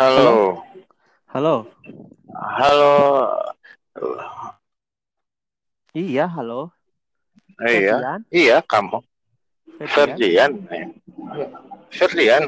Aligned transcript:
Halo. 0.00 0.56
Halo. 1.28 1.68
Halo. 2.32 2.94
Iya, 5.92 6.24
halo. 6.24 6.72
Iya. 7.60 8.00
Ferdian? 8.00 8.20
Iya, 8.32 8.56
kamu. 8.64 9.04
Ferdian? 9.84 10.50
Ferdian. 10.56 10.88
Ferdian. 11.92 12.42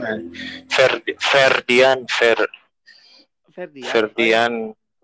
Ferdi- 0.64 1.18
Ferdian. 1.20 1.98
Fer 2.08 2.40
Ferdian. 3.52 3.84
Ferdian. 3.84 4.52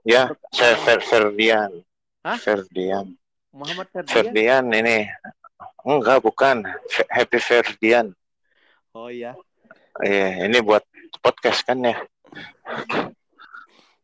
Ya, 0.09 0.33
saya 0.49 0.81
Fer 0.81 1.05
Ferdian. 1.05 1.85
Hah? 2.25 2.41
Ferdian. 2.41 3.13
Muhammad 3.53 3.93
Ferdian. 3.93 4.09
Ferdian 4.09 4.65
ini. 4.73 5.05
Enggak, 5.85 6.25
bukan. 6.25 6.65
Happy 7.13 7.45
Ferdian. 7.45 8.17
Oh 8.97 9.13
iya. 9.13 9.37
Iya, 10.01 10.49
ini 10.49 10.65
buat 10.65 10.81
podcast 11.21 11.65
kan 11.65 11.81
ya. 11.81 11.97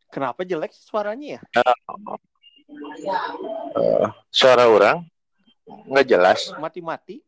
Kenapa 0.09 0.41
jelek 0.47 0.71
suaranya 0.73 1.37
ya? 1.37 1.41
Eh, 3.75 4.07
suara 4.31 4.65
orang 4.71 5.03
nggak 5.65 6.07
jelas. 6.07 6.39
Mati-mati. 6.57 7.19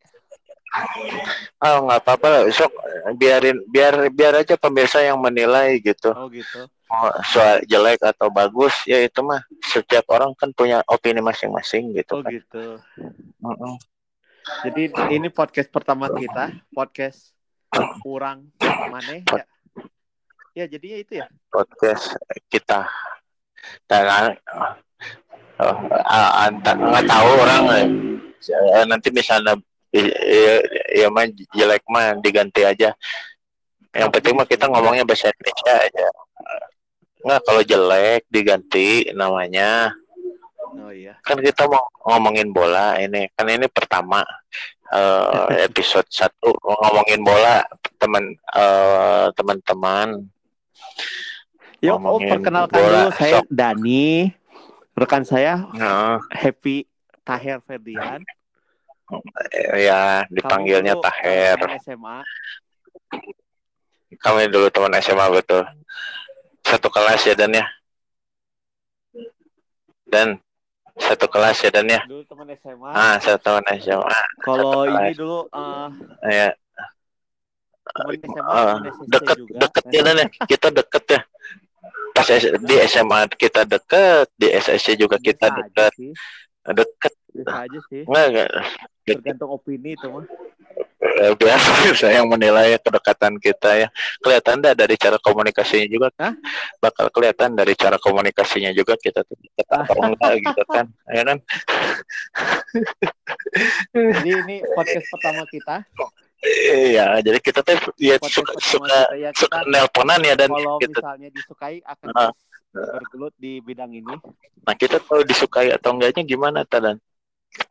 Ah, 1.58 1.80
nggak 1.80 2.00
apa-apa 2.04 2.26
lah. 2.28 2.42
Sok 2.52 2.72
biarin 3.16 3.60
biar 3.68 4.08
biar 4.12 4.40
aja 4.44 4.54
pemirsa 4.56 5.00
yang 5.04 5.18
menilai 5.20 5.78
gitu. 5.80 6.12
Oh 6.12 6.28
gitu. 6.28 6.66
mau 6.88 7.12
suara 7.20 7.60
jelek 7.68 8.00
atau 8.00 8.32
bagus 8.32 8.72
ya 8.88 8.96
itu 9.04 9.20
mah 9.20 9.44
setiap 9.60 10.08
orang 10.08 10.32
kan 10.32 10.48
punya 10.56 10.80
opini 10.88 11.20
masing-masing 11.20 11.92
gitu 11.92 12.16
Oh 12.16 12.24
kan. 12.24 12.32
gitu. 12.32 12.80
Mm-mm. 13.44 13.76
Jadi 14.64 14.88
ini 15.12 15.28
podcast 15.28 15.68
pertama 15.68 16.08
kita, 16.08 16.48
podcast 16.72 17.36
kurang 18.00 18.48
mana 18.88 19.20
ya? 19.20 19.44
Ya 20.58 20.66
jadinya 20.66 20.98
itu 20.98 21.12
ya. 21.22 21.26
Podcast 21.54 22.18
kita 22.50 22.82
dan 23.86 24.34
uh, 24.50 24.74
uh, 25.62 26.50
nggak 26.50 27.06
tahu 27.06 27.30
orang 27.46 27.62
eh, 27.78 28.84
nanti 28.90 29.14
misalnya 29.14 29.54
ya, 29.94 30.58
ya 30.90 31.06
mah 31.14 31.30
jelek 31.54 31.86
mah 31.86 32.18
diganti 32.18 32.66
aja. 32.66 32.90
Yang 33.94 34.10
penting 34.18 34.34
mah 34.34 34.50
kita 34.50 34.66
ngomongnya 34.66 35.06
bahasa 35.06 35.30
Indonesia 35.30 35.74
aja. 35.78 36.06
Nggak 37.22 37.40
kalau 37.46 37.62
jelek 37.62 38.22
diganti 38.26 39.14
namanya. 39.14 39.94
Oh 40.74 40.90
iya. 40.90 41.16
kan 41.24 41.38
kita 41.38 41.64
mau 41.64 41.86
ngomongin 42.04 42.52
bola 42.52 42.98
ini 43.00 43.24
kan 43.32 43.48
ini 43.48 43.70
pertama 43.70 44.20
eh, 44.90 45.46
episode 45.70 46.04
satu 46.10 46.50
ngomongin 46.60 47.22
bola 47.22 47.62
teman 47.96 48.36
eh, 48.52 49.26
teman-teman 49.32 50.28
Yuk, 51.78 51.94
oh, 51.94 52.18
perkenalkan 52.18 52.74
bola, 52.74 52.90
dulu 53.06 53.10
saya 53.14 53.38
sok. 53.38 53.44
Dani. 53.48 54.34
Rekan 54.98 55.22
saya 55.22 55.62
nah, 55.78 56.18
Happy 56.34 56.82
Taher 57.22 57.62
Ferdian. 57.62 58.18
eh, 59.54 59.86
ya 59.86 60.26
dipanggilnya 60.26 60.98
Kamu 60.98 61.00
dulu, 61.00 61.06
Taher 61.06 61.58
SMA. 61.78 62.18
kami 64.18 64.50
dulu 64.50 64.66
teman 64.68 64.90
SMA 64.98 65.22
betul 65.30 65.62
satu 66.66 66.90
kelas 66.90 67.22
ya 67.24 67.38
dan 67.38 67.54
ya 67.54 67.66
dan 70.04 70.28
satu 70.98 71.30
kelas 71.30 71.62
ya 71.62 71.70
dan 71.70 71.86
ya 71.86 72.00
Dulu 72.02 72.26
teman 72.26 72.50
SMA. 72.58 72.90
ah 72.90 73.16
satu 73.22 73.38
teman 73.38 73.64
SMA 73.78 74.18
Kalau 74.42 74.82
ini 74.82 75.14
dulu 75.14 75.46
eh 75.54 75.88
ya 76.26 76.48
teman 77.98 78.14
SMA, 78.22 78.42
Ah, 78.46 78.76
deket 79.06 79.36
juga. 79.36 79.58
deket 79.66 79.84
ya 79.90 80.00
dan 80.06 80.16
ya 80.16 80.26
kita 80.50 80.68
deket 80.70 81.04
ya 81.08 81.20
pas 82.14 82.26
di 82.60 82.74
SMA 82.86 83.18
kita 83.34 83.62
deket 83.62 84.26
di 84.34 84.46
SSC 84.50 84.86
juga 84.94 85.16
kita 85.18 85.50
deket 85.50 85.92
sih. 85.94 86.12
deket 86.66 87.14
Biasa 87.28 87.54
aja 87.64 87.78
sih. 87.86 88.02
enggak 88.02 88.50
Tergantung 89.06 89.50
opini 89.54 89.94
itu 89.94 90.04
mah. 90.04 90.26
Eh, 90.98 91.32
biasa 91.32 91.68
saya 91.96 92.20
yang 92.20 92.26
menilai 92.26 92.74
kedekatan 92.76 93.38
kita 93.38 93.70
ya 93.78 93.88
kelihatan 94.18 94.58
dah 94.58 94.74
dari 94.74 94.98
cara 94.98 95.14
komunikasinya 95.16 95.86
juga 95.86 96.08
Hah? 96.18 96.34
bakal 96.76 97.06
kelihatan 97.08 97.54
dari 97.54 97.78
cara 97.78 97.96
komunikasinya 97.96 98.74
juga 98.74 98.98
kita 98.98 99.22
tuh 99.22 99.38
dekat 99.38 99.64
atau 99.70 99.94
enggak 100.10 100.32
gitu 100.42 100.62
kan 100.66 100.86
ya 101.08 101.22
kan 101.22 101.38
Jadi 103.94 104.30
ini 104.34 104.56
podcast 104.74 105.06
pertama 105.08 105.42
kita. 105.46 105.76
Iya 106.44 107.18
jadi 107.18 107.38
kita 107.42 107.60
tuh 107.66 107.74
ya 107.98 108.14
suka 108.22 108.52
suka 108.62 108.86
kita 108.86 108.98
ya 109.18 109.30
kita 109.34 109.40
suka 109.42 109.58
nelponan 109.66 110.20
ya 110.22 110.34
dan 110.38 110.50
kalau 110.50 110.78
gitu 110.78 110.98
misalnya 111.02 111.28
disukai 111.34 111.76
akan 111.82 112.06
Ah. 112.14 112.30
terus 112.68 112.88
bergelut 113.00 113.34
di 113.40 113.52
bidang 113.64 113.90
ini. 113.90 114.14
nah 114.62 114.74
kita 114.76 115.00
tahu 115.02 115.24
disukai 115.24 115.72
atau 115.72 115.96
enggaknya 115.96 116.22
gimana 116.22 116.62
tadan 116.62 117.00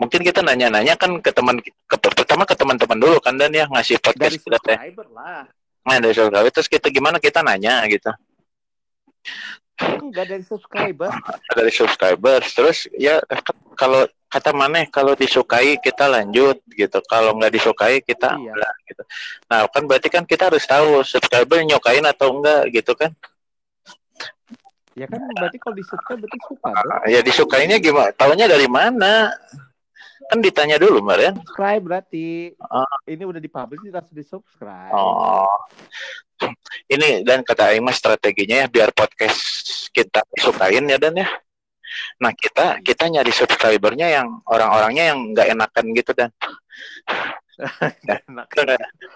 mungkin 0.01 0.25
kita 0.25 0.41
nanya-nanya 0.41 0.97
kan 0.97 1.21
ke 1.21 1.31
teman 1.31 1.61
ke, 1.61 1.95
pertama 2.01 2.43
ke 2.43 2.57
teman-teman 2.57 2.97
dulu 2.97 3.17
kan 3.21 3.37
dan 3.37 3.53
ya 3.53 3.69
ngasih 3.69 4.01
podcast 4.01 4.35
Dari 4.35 4.41
kita 4.41 4.57
teh 4.65 4.73
subscriber 4.75 5.07
lah. 5.13 5.43
nah 5.85 5.97
dari 6.01 6.13
subscriber 6.17 6.49
terus 6.51 6.67
kita 6.67 6.87
gimana 6.89 7.17
kita 7.21 7.39
nanya 7.45 7.85
gitu 7.87 8.09
Enggak 9.77 10.25
dari 10.33 10.41
subscriber. 10.41 11.13
dari 11.53 11.69
subscribers 11.71 12.47
terus 12.57 12.77
ya 12.97 13.21
kalau 13.77 14.09
kata 14.27 14.51
mana 14.51 14.83
kalau 14.91 15.15
disukai 15.15 15.79
kita 15.79 16.05
lanjut 16.05 16.59
gitu 16.75 16.99
kalau 17.07 17.31
nggak 17.39 17.53
disukai 17.55 18.03
kita 18.03 18.35
Iya. 18.35 18.51
enggak 18.53 18.73
gitu 18.87 19.03
nah 19.47 19.59
kan 19.71 19.83
berarti 19.87 20.07
kan 20.11 20.23
kita 20.27 20.51
harus 20.51 20.67
tahu 20.67 20.99
subscriber 21.01 21.63
nyukain 21.63 22.03
atau 22.03 22.35
enggak 22.35 22.67
gitu 22.71 22.91
kan 22.93 23.11
Ya 24.97 25.05
kan 25.05 25.21
berarti 25.29 25.61
kalau 25.61 25.77
di 25.77 25.85
subscribe 25.85 26.25
berarti 26.25 26.39
suka 26.49 26.73
dong. 26.73 26.89
Ah, 26.89 27.05
ya 27.05 27.21
disukainya 27.21 27.77
gimana 27.77 28.09
tahunya 28.17 28.49
dari 28.49 28.65
mana 28.65 29.29
kan 30.25 30.41
ditanya 30.41 30.81
dulu 30.81 31.05
Maren 31.05 31.37
Subscribe 31.37 31.85
berarti. 31.85 32.57
Ah. 32.57 32.81
Ini 33.05 33.21
udah 33.21 33.37
dipublish 33.37 33.85
harus 33.93 34.09
di 34.09 34.25
subscribe. 34.25 34.89
oh 34.89 35.53
ini 36.89 37.21
dan 37.21 37.45
kata 37.45 37.77
Aing 37.77 37.85
mah 37.85 37.93
strateginya 37.93 38.65
ya 38.65 38.67
biar 38.69 38.89
podcast 38.89 39.37
kita 39.93 40.25
disukain 40.33 40.89
ya 40.89 40.97
dan 40.97 41.13
ya 41.13 41.29
nah 42.17 42.33
kita 42.33 42.81
kita 42.81 43.03
nyari 43.13 43.29
subscribernya 43.29 44.09
yang 44.09 44.41
orang-orangnya 44.49 45.13
yang 45.13 45.19
nggak 45.33 45.53
enakan 45.53 45.85
gitu 45.93 46.11
dan. 46.17 46.29
Enak. 47.57 48.47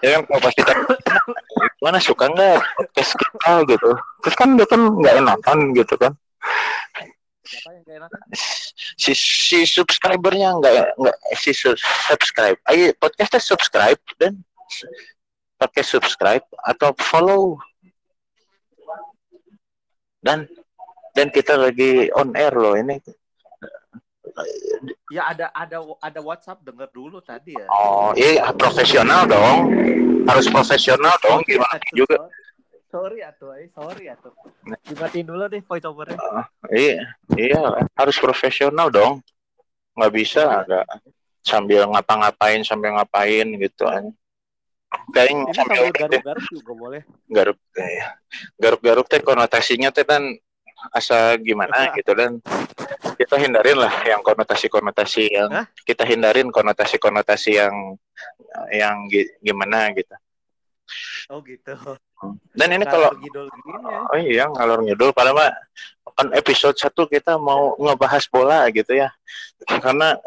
ya? 0.02 0.18
Kan 0.18 0.22
kalau 0.26 0.40
pas 0.42 0.54
kita 0.54 0.72
gimana 1.78 1.98
suka 2.02 2.26
nggak 2.26 2.58
podcast 2.74 3.12
kita? 3.14 3.52
gitu. 3.70 3.90
Terus 4.26 4.34
kan 4.34 4.48
dia 4.58 4.66
kan 4.66 4.82
nggak 4.98 5.14
enakan 5.22 5.58
gitu 5.78 5.94
kan. 5.94 6.12
Si 8.98 9.12
si 9.14 9.58
subscribernya 9.62 10.58
nggak 10.58 10.98
nggak 10.98 11.16
si 11.38 11.54
su- 11.54 11.78
subscribe. 11.78 12.58
Ayo 12.66 12.90
podcastnya 12.98 13.38
subscribe 13.38 14.00
dan. 14.18 14.42
Pakai 15.62 15.86
subscribe 15.86 16.42
atau 16.66 16.90
follow. 16.98 17.54
Dan 20.22 20.46
dan 21.12 21.28
kita 21.28 21.54
lagi 21.54 21.90
on 22.10 22.32
air 22.34 22.52
loh 22.52 22.74
ini 22.74 22.96
Ya 25.08 25.28
ada 25.28 25.52
ada 25.52 25.76
ada 26.00 26.20
WhatsApp 26.20 26.64
denger 26.64 26.88
dulu 26.88 27.20
tadi 27.20 27.52
ya. 27.52 27.68
oh 27.68 28.16
iya 28.16 28.48
profesional 28.50 29.28
dong 29.28 29.68
harus 30.24 30.48
profesional 30.48 31.12
dong 31.20 31.42
Sorry, 31.42 31.52
gimana 31.52 31.76
atuh, 31.76 31.92
juga 31.94 32.16
Sorry 32.88 33.18
atuh, 33.20 33.56
eh. 33.56 33.68
sorry 33.72 34.04
atuh. 34.06 34.32
Dimatiin 34.84 35.24
dulu 35.24 35.48
deh 35.48 35.60
voice 35.60 35.84
overnya. 35.84 36.16
iya 36.70 37.00
iya 37.34 37.60
harus 37.92 38.16
profesional 38.16 38.88
dong 38.88 39.20
nggak 39.92 40.12
bisa 40.12 40.64
nggak 40.64 40.84
sambil 41.40 41.88
ngapa-ngapain 41.88 42.60
sambil 42.62 42.96
ngapain 42.96 43.48
gitu 43.56 43.84
kan 43.84 44.08
kayak 45.08 45.32
Ini 45.32 45.52
sambil 45.52 45.88
garuk-garuk 45.90 46.44
juga 46.48 46.72
boleh. 46.72 47.02
garuk 47.28 47.58
eh, 47.76 48.04
garuk-garuk 48.56 49.06
teh 49.08 49.20
konotasinya 49.20 49.88
teh 49.88 50.04
kan 50.04 50.24
asa 50.90 51.38
gimana 51.38 51.94
gitu 51.94 52.10
dan 52.12 52.42
kita 53.14 53.36
hindarin 53.36 53.78
lah 53.78 53.92
yang 54.02 54.18
konotasi-konotasi 54.20 55.30
yang 55.30 55.50
Hah? 55.52 55.66
kita 55.82 56.02
hindarin 56.02 56.48
konotasi-konotasi 56.48 57.50
yang 57.56 57.74
yang 58.70 59.06
gi- 59.06 59.30
gimana 59.38 59.92
gitu 59.92 60.14
Oh 61.30 61.40
gitu. 61.40 61.72
dan 62.52 62.68
ini 62.68 62.84
kalau 62.84 63.08
ya. 63.16 63.40
oh 64.12 64.18
iya 64.18 64.44
ngalor 64.46 64.84
ngidul 64.84 65.10
padahal 65.10 65.38
mah 65.38 65.50
kan 66.12 66.28
episode 66.34 66.76
satu 66.76 67.08
kita 67.08 67.40
mau 67.40 67.72
ngebahas 67.78 68.26
bola 68.28 68.68
gitu 68.68 68.92
ya 68.92 69.08
karena 69.64 70.18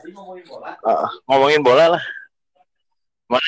Jadi 0.00 0.10
ngomongin 0.14 0.44
bola. 0.48 0.70
uh, 0.80 1.08
ngomongin 1.28 1.60
bola 1.60 1.86
lah 1.98 2.04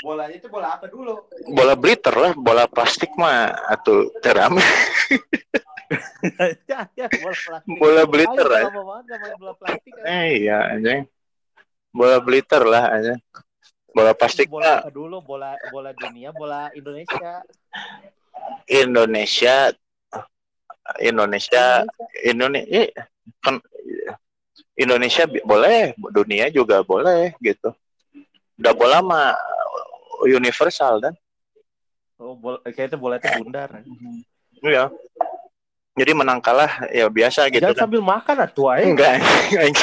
Bolanya 0.02 0.34
itu 0.34 0.48
bola 0.50 0.74
apa 0.74 0.88
dulu? 0.88 1.14
bola 1.48 1.72
bliter 1.72 2.12
lah 2.12 2.32
bola 2.34 2.64
plastik 2.66 3.12
mah 3.14 3.54
atau 3.70 4.10
terame 4.18 4.60
ya, 6.70 6.90
ya, 6.98 7.06
bola 7.10 7.36
plastik. 7.38 7.78
bola 7.78 8.02
bola 9.38 9.52
plastik. 9.54 9.92
kan? 9.94 10.04
eh 10.06 10.26
iya 10.42 10.58
anjing 10.74 11.06
bola 11.94 12.16
bliter 12.18 12.62
lah 12.66 12.84
aja 12.90 13.14
bola 13.94 14.12
plastik 14.12 14.50
bola 14.50 14.84
apa 14.84 14.92
dulu? 14.92 15.24
Bola 15.24 15.56
bola 15.72 15.90
dunia, 15.96 16.34
bola 16.34 16.68
Indonesia. 16.76 17.40
Indonesia 18.68 19.72
Indonesia 21.00 21.64
Indonesia 22.20 22.82
kan 23.40 23.56
Indonesia 24.76 25.24
boleh, 25.24 25.96
dunia 26.12 26.52
juga 26.52 26.84
boleh 26.84 27.32
gitu. 27.40 27.72
Udah 28.60 28.72
bola 28.76 29.00
mah 29.00 29.32
universal 30.28 31.00
dan 31.00 31.16
Oh, 32.16 32.32
bol 32.32 32.56
kayaknya 32.64 32.96
boleh 32.96 33.20
itu 33.20 33.28
bundar. 33.44 33.68
Iya. 34.64 34.88
Jadi 35.96 36.12
menang 36.12 36.44
kalah 36.44 36.84
ya 36.92 37.08
biasa 37.08 37.48
gitu 37.48 37.64
Jangan 37.64 37.72
kan. 37.72 37.82
sambil 37.88 38.02
makan 38.04 38.36
atuh 38.44 38.68
aing. 38.68 38.92
Enggak. 38.92 39.16
Aing, 39.56 39.76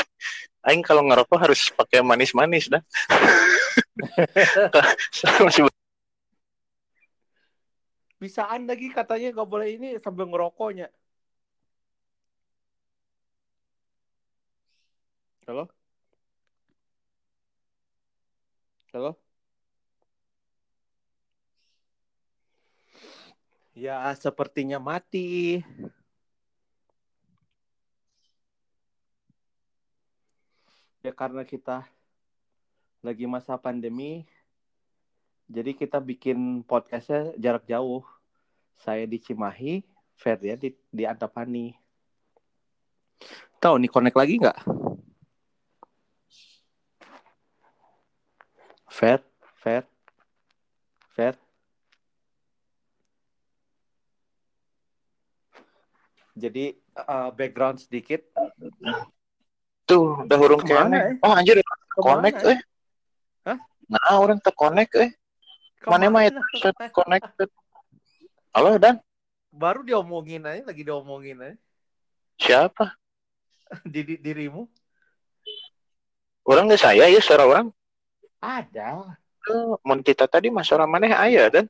aing 0.70 0.82
kalau 0.86 1.02
ngerokok 1.10 1.38
harus 1.42 1.74
pakai 1.74 2.06
manis-manis 2.06 2.70
dah. 2.70 2.82
Masih 5.46 5.66
Bisaan 8.22 8.70
lagi 8.70 8.94
katanya 8.94 9.34
nggak 9.34 9.50
boleh 9.50 9.68
ini 9.74 9.90
sambil 10.00 10.30
ngerokoknya. 10.30 10.88
Halo? 15.50 15.68
Halo? 18.94 19.18
Ya, 23.74 24.14
sepertinya 24.14 24.78
mati. 24.78 25.60
Ya 31.04 31.12
karena 31.12 31.44
kita 31.44 31.84
lagi 33.04 33.28
masa 33.28 33.60
pandemi, 33.60 34.24
jadi 35.52 35.76
kita 35.76 36.00
bikin 36.00 36.64
podcastnya 36.64 37.36
jarak 37.36 37.68
jauh. 37.68 38.08
Saya 38.80 39.04
di 39.04 39.20
Cimahi, 39.20 39.84
ya 40.24 40.56
di, 40.56 40.72
di 40.88 41.04
Antapani. 41.04 41.76
Tahu 43.60 43.84
nih 43.84 43.92
connect 43.92 44.16
lagi 44.16 44.40
nggak? 44.40 44.60
Fer, 48.88 49.20
Fer, 49.60 49.84
Fer. 51.12 51.36
Jadi 56.40 56.80
uh, 56.96 57.28
background 57.36 57.84
sedikit. 57.84 58.24
Tuh 59.84 60.24
udah 60.26 60.38
hurung 60.40 60.62
Ke 60.64 60.68
mana, 60.72 60.96
kene. 60.96 60.98
eh? 61.12 61.16
Oh 61.24 61.32
anjir 61.32 61.60
Ke 61.60 62.00
mana, 62.02 62.04
connect 62.08 62.40
eh? 62.44 62.56
eh. 62.56 62.60
Hah? 63.48 63.58
Nah, 63.92 64.16
orang 64.20 64.40
ter 64.40 64.54
connect 64.56 64.94
eh. 64.98 65.12
Mana 65.86 66.08
mah 66.08 66.24
Ke 66.26 66.32
mana? 66.32 66.42
set 66.60 66.76
connected. 66.96 67.50
Halo 68.54 68.78
Dan, 68.80 69.02
Baru 69.54 69.86
diomongin 69.86 70.46
aja, 70.46 70.62
lagi 70.66 70.82
diomongin 70.82 71.38
aja. 71.42 71.56
siapa? 72.40 72.96
Di, 73.94 74.02
di 74.06 74.16
dirimu 74.22 74.66
Orang 76.44 76.68
nggak 76.68 76.82
saya 76.82 77.08
ya 77.08 77.20
suara 77.24 77.48
orang. 77.48 77.72
ada. 78.44 79.16
Oh, 79.48 79.76
mun 79.84 80.00
kita 80.04 80.28
tadi 80.28 80.48
mas 80.52 80.68
suara 80.68 80.84
maneh 80.88 81.12
aya 81.12 81.48
dan 81.52 81.68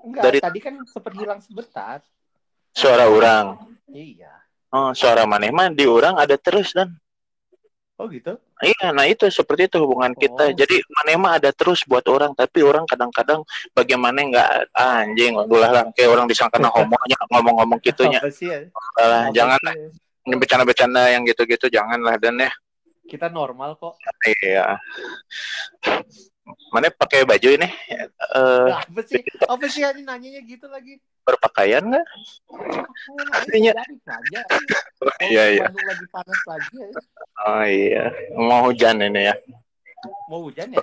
Enggak, 0.00 0.22
Dari- 0.32 0.42
tadi 0.42 0.58
kan 0.64 0.74
sempat 0.88 1.12
hilang 1.12 1.40
sebentar. 1.44 2.00
suara 2.72 3.04
orang. 3.10 3.58
Iya. 3.92 4.32
Oh, 4.70 4.94
suara 4.94 5.26
maneh 5.26 5.50
mah 5.50 5.70
di 5.74 5.82
orang 5.86 6.14
ada 6.14 6.38
terus 6.38 6.70
dan. 6.70 6.94
Oh 8.00 8.08
gitu? 8.08 8.38
Iya, 8.64 8.96
nah 8.96 9.04
itu 9.04 9.28
seperti 9.28 9.68
itu 9.68 9.76
hubungan 9.82 10.14
kita. 10.16 10.48
Oh. 10.48 10.56
Jadi 10.56 10.80
maneh 10.88 11.16
mah 11.20 11.36
ada 11.36 11.50
terus 11.52 11.84
buat 11.84 12.06
orang, 12.08 12.32
tapi 12.32 12.64
orang 12.64 12.88
kadang-kadang 12.88 13.44
bagaimana 13.76 14.24
nggak 14.24 14.50
ah, 14.72 15.04
anjing, 15.04 15.36
ulah 15.36 15.68
lah 15.68 15.84
kayak 15.92 16.08
orang 16.08 16.24
disangka 16.24 16.56
homonya 16.56 17.18
ngomong-ngomong 17.28 17.82
gitunya. 17.84 18.22
Apa 18.22 18.30
sih 18.32 18.48
ya? 18.48 18.60
Jangan 19.34 19.60
sih 19.60 19.90
ya? 20.30 20.36
bercanda-bercanda 20.38 21.12
yang 21.12 21.26
gitu-gitu 21.26 21.66
janganlah 21.68 22.16
dan 22.16 22.40
ya. 22.40 22.52
Kita 23.10 23.26
normal 23.26 23.74
kok. 23.74 23.98
Iya. 24.22 24.78
Mana 26.70 26.94
pakai 26.94 27.26
baju 27.26 27.48
ini? 27.58 27.68
Eh, 27.90 28.06
Nah, 28.70 28.80
apa 28.80 29.00
sih? 29.02 29.18
Apa 29.50 29.66
sih 29.66 29.82
ini 29.82 30.02
nanyanya 30.06 30.40
gitu 30.46 30.70
lagi? 30.70 31.02
Berpakaian 31.30 31.82
nggak? 31.86 32.06
Iya. 33.54 33.72
nanya 33.74 33.86
aja. 34.06 34.40
Iya, 35.22 35.44
iya. 35.54 35.66
Lagi 35.70 36.06
panas 36.10 36.40
lagi 36.44 36.74
ya. 36.74 36.88
Oh 37.46 37.64
iya, 37.64 38.04
mau 38.34 38.66
hujan 38.66 38.98
ini 39.00 39.30
ya. 39.30 39.34
Mau 40.26 40.42
hujan 40.44 40.74
ya? 40.74 40.82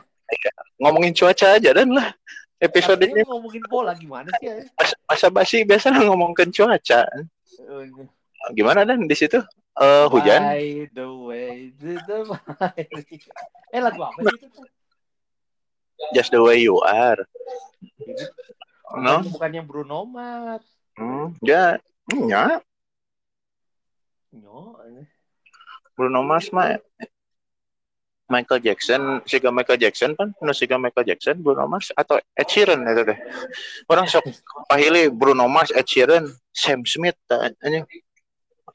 Ngomongin 0.79 1.11
cuaca 1.11 1.59
aja 1.59 1.69
dan 1.71 1.91
lah. 1.91 2.11
Episode 2.57 3.05
Katanya 3.05 3.21
ini 3.21 3.29
ngomongin 3.29 3.63
bola 3.69 3.93
gimana 3.93 4.29
sih 4.41 4.49
ya? 4.49 4.55
masa, 5.05 5.29
basi 5.29 5.61
biasa 5.61 5.93
ngomongin 5.93 6.49
cuaca. 6.49 7.05
Eh, 7.05 7.85
Gimana 8.55 8.81
dan 8.87 9.03
di 9.05 9.13
situ? 9.13 9.37
Eh 9.77 10.05
hujan? 10.09 10.41
By 10.41 10.89
the 10.89 11.05
way, 11.05 11.69
to 11.77 11.99
the 12.07 12.17
mighty- 12.57 13.29
Eh 13.75 13.81
lagu 13.83 14.01
apa 14.01 14.19
sih 14.25 14.41
itu? 14.41 14.61
Just 16.17 16.33
the 16.33 16.41
way 16.41 16.57
you 16.57 16.81
are. 16.81 17.21
No? 18.95 19.19
bukan, 19.19 19.31
bukan 19.35 19.51
yang 19.51 19.67
Bruno 19.67 20.07
Mars. 20.07 20.63
Hmm, 20.95 21.35
ya, 21.43 21.75
ya. 22.07 22.63
Ini. 24.31 25.03
Bruno 25.97 26.21
Mars 26.23 26.47
mah 26.53 26.77
Michael 28.27 28.59
Jackson, 28.59 29.23
siga 29.23 29.49
Michael 29.55 29.79
Jackson 29.79 30.11
kan, 30.13 30.35
no 30.43 30.51
siga 30.51 30.75
Michael 30.75 31.07
Jackson, 31.07 31.39
Bruno 31.39 31.63
Mars 31.63 31.95
atau 31.95 32.19
Ed 32.35 32.47
Sheeran 32.51 32.83
itu 32.83 33.07
deh. 33.07 33.19
Orang 33.87 34.05
sok 34.11 34.27
pahili 34.67 35.07
Bruno 35.07 35.47
Mars, 35.47 35.71
Ed 35.71 35.87
Sheeran, 35.87 36.27
Sam 36.51 36.83
Smith, 36.83 37.15
ta- 37.23 37.55
anjing. 37.63 37.87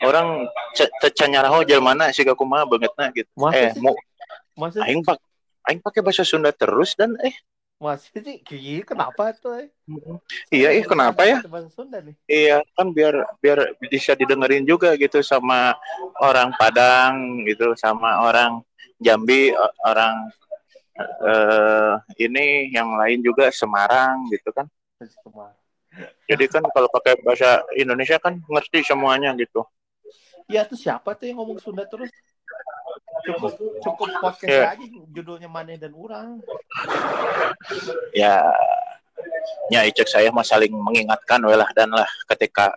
Orang 0.03 0.49
tecan 0.99 1.31
nyaraho 1.31 1.63
mana 1.79 2.11
siga 2.11 2.33
kumaha 2.33 2.65
bangetna 2.65 3.13
gitu. 3.13 3.29
Masa 3.37 3.71
eh, 3.71 3.73
mau 3.79 3.95
Masa 4.57 4.85
aing 4.85 5.05
pak 5.05 5.21
aing 5.69 5.81
pakai 5.81 6.01
bahasa 6.05 6.25
Sunda 6.27 6.51
terus 6.51 6.97
dan 6.97 7.15
eh 7.23 7.33
Masa 7.83 8.15
sih? 8.15 8.39
Gini, 8.47 8.87
kenapa 8.87 9.35
tuh? 9.35 9.59
eh? 9.59 9.67
Iya, 10.55 10.71
eh, 10.71 10.87
kenapa 10.87 11.27
ya? 11.27 11.43
Bahasa 11.51 11.67
Sunda 11.67 11.99
nih. 11.99 12.15
Iya 12.31 12.63
kan 12.79 12.95
biar 12.95 13.27
biar 13.43 13.75
bisa 13.91 14.15
didengerin 14.15 14.63
juga 14.63 14.95
gitu 14.95 15.19
sama 15.27 15.75
orang 16.23 16.55
Padang 16.55 17.43
gitu 17.43 17.75
sama 17.75 18.23
orang 18.23 18.63
Jambi 19.03 19.51
orang 19.83 20.31
eh 21.27 21.95
ini 22.23 22.71
yang 22.71 22.95
lain 22.95 23.19
juga 23.19 23.51
Semarang 23.51 24.31
gitu 24.31 24.55
kan. 24.55 24.71
Jadi 26.31 26.45
kan 26.47 26.63
kalau 26.71 26.87
pakai 26.87 27.19
bahasa 27.27 27.67
Indonesia 27.75 28.23
kan 28.23 28.39
ngerti 28.39 28.87
semuanya 28.87 29.35
gitu. 29.35 29.67
Ya 30.47 30.63
tuh 30.63 30.79
siapa 30.79 31.19
tuh 31.19 31.27
yang 31.27 31.43
ngomong 31.43 31.59
Sunda 31.59 31.83
terus? 31.91 32.15
Cukup 33.23 33.53
cukup 33.81 34.09
podcast 34.19 34.49
Ya. 34.51 34.73
aja 34.73 34.85
judulnya 35.13 35.47
Maneh 35.47 35.77
dan 35.77 35.93
Urang. 35.93 36.41
Ya 38.13 38.49
ya 39.69 39.81
icek 39.85 40.09
saya 40.09 40.33
mah 40.33 40.43
saling 40.43 40.73
mengingatkan 40.73 41.39
welah 41.45 41.69
dan 41.77 41.93
lah 41.93 42.09
ketika 42.27 42.73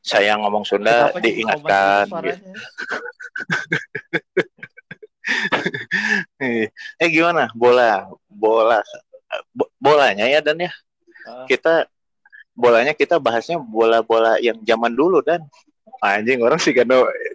saya 0.00 0.34
ngomong 0.40 0.64
Sunda 0.64 1.12
Kenapa 1.12 1.20
diingatkan 1.20 2.04
gitu. 2.24 2.48
Eh, 6.40 6.72
eh 6.96 7.08
gimana? 7.12 7.52
Bola, 7.52 8.08
bola, 8.32 8.80
Bo- 9.52 9.68
bolanya 9.76 10.24
ya 10.24 10.40
dan 10.40 10.56
ya 10.56 10.72
Ah, 11.28 11.44
kita 11.44 11.84
bolanya 12.56 12.96
kita 12.96 13.20
bahasnya 13.20 13.60
bola-bola 13.60 14.40
yang 14.40 14.56
zaman 14.64 14.88
dulu 14.96 15.20
dan 15.20 15.44
anjing 15.98 16.38
orang 16.42 16.60
sih 16.62 16.70
kan 16.74 16.86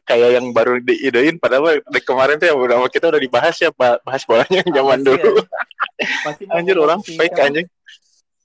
kayak 0.03 0.39
yang 0.39 0.51
baru 0.55 0.79
diidein 0.79 1.35
padahal 1.37 1.79
dari 1.83 2.01
kemarin 2.03 2.35
tuh 2.39 2.47
yang 2.47 2.59
udah 2.59 2.77
kita 2.87 3.11
udah 3.11 3.21
dibahas 3.21 3.55
ya 3.59 3.69
bah- 3.75 3.99
bahas 4.03 4.23
bolanya 4.23 4.63
yang 4.63 4.71
zaman 4.71 4.97
apa 4.99 5.03
sih, 5.09 5.19
dulu. 5.19 5.31
ya? 5.35 5.43
Pasti 6.23 6.43
Anjir 6.49 6.77
orang 6.79 6.99
fake 7.03 7.37
anjing. 7.37 7.67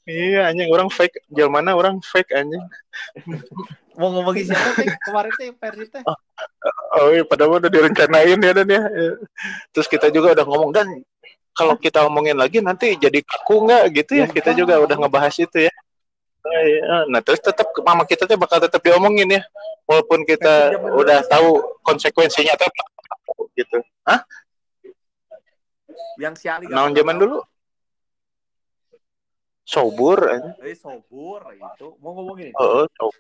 Iya 0.09 0.49
anjing 0.49 0.69
orang 0.73 0.89
fake. 0.89 1.21
Jalan 1.31 1.53
mana 1.53 1.71
orang 1.77 2.01
fake 2.01 2.33
anjing. 2.33 2.63
Mau 3.99 4.15
ngomongin 4.15 4.47
siapa 4.47 4.79
sih? 4.79 4.87
Kemarin 5.03 5.31
tuh 5.35 5.45
yang 5.51 5.57
Ferdi 5.59 5.85
teh. 5.91 6.03
Oh 6.95 7.11
iya 7.11 7.27
padahal 7.27 7.59
udah 7.59 7.71
direncanain 7.71 8.39
ya 8.39 8.53
dan 8.55 8.69
ya. 8.71 8.83
Terus 9.75 9.91
kita 9.91 10.07
juga 10.15 10.39
udah 10.39 10.47
ngomong 10.47 10.71
dan 10.71 10.87
kalau 11.51 11.75
kita 11.75 12.07
omongin 12.07 12.39
lagi 12.39 12.63
nanti 12.63 12.95
jadi 12.95 13.19
kaku 13.27 13.67
nggak 13.67 13.83
gitu 13.99 14.13
ya 14.23 14.27
Ya, 14.27 14.31
kita 14.31 14.55
juga 14.55 14.79
udah 14.79 14.97
ngebahas 15.03 15.35
itu 15.35 15.67
ya. 15.67 15.73
Oh, 16.49 16.63
iya. 16.65 17.05
Nah 17.13 17.21
terus 17.21 17.45
tetap 17.45 17.69
mama 17.85 18.09
kita 18.09 18.25
tuh 18.25 18.41
bakal 18.41 18.57
tetap 18.57 18.81
diomongin 18.81 19.29
ya 19.29 19.43
walaupun 19.85 20.25
kita 20.25 20.81
udah 20.97 21.21
tahu 21.29 21.61
konsekuensinya 21.85 22.57
tuh 22.57 22.69
gitu. 23.53 23.79
Hah? 24.09 24.25
Yang 26.17 26.35
si 26.41 26.47
Ali 26.49 26.65
Naon 26.73 26.97
zaman 26.97 27.21
dulu? 27.21 27.45
Sobur. 29.69 30.17
anjing. 30.25 30.57
Eh 30.65 30.73
sobur 30.73 31.45
itu. 31.53 31.89
Mau 32.01 32.17
ngomongin. 32.17 32.57
Oh, 32.57 32.89
oh. 32.89 33.13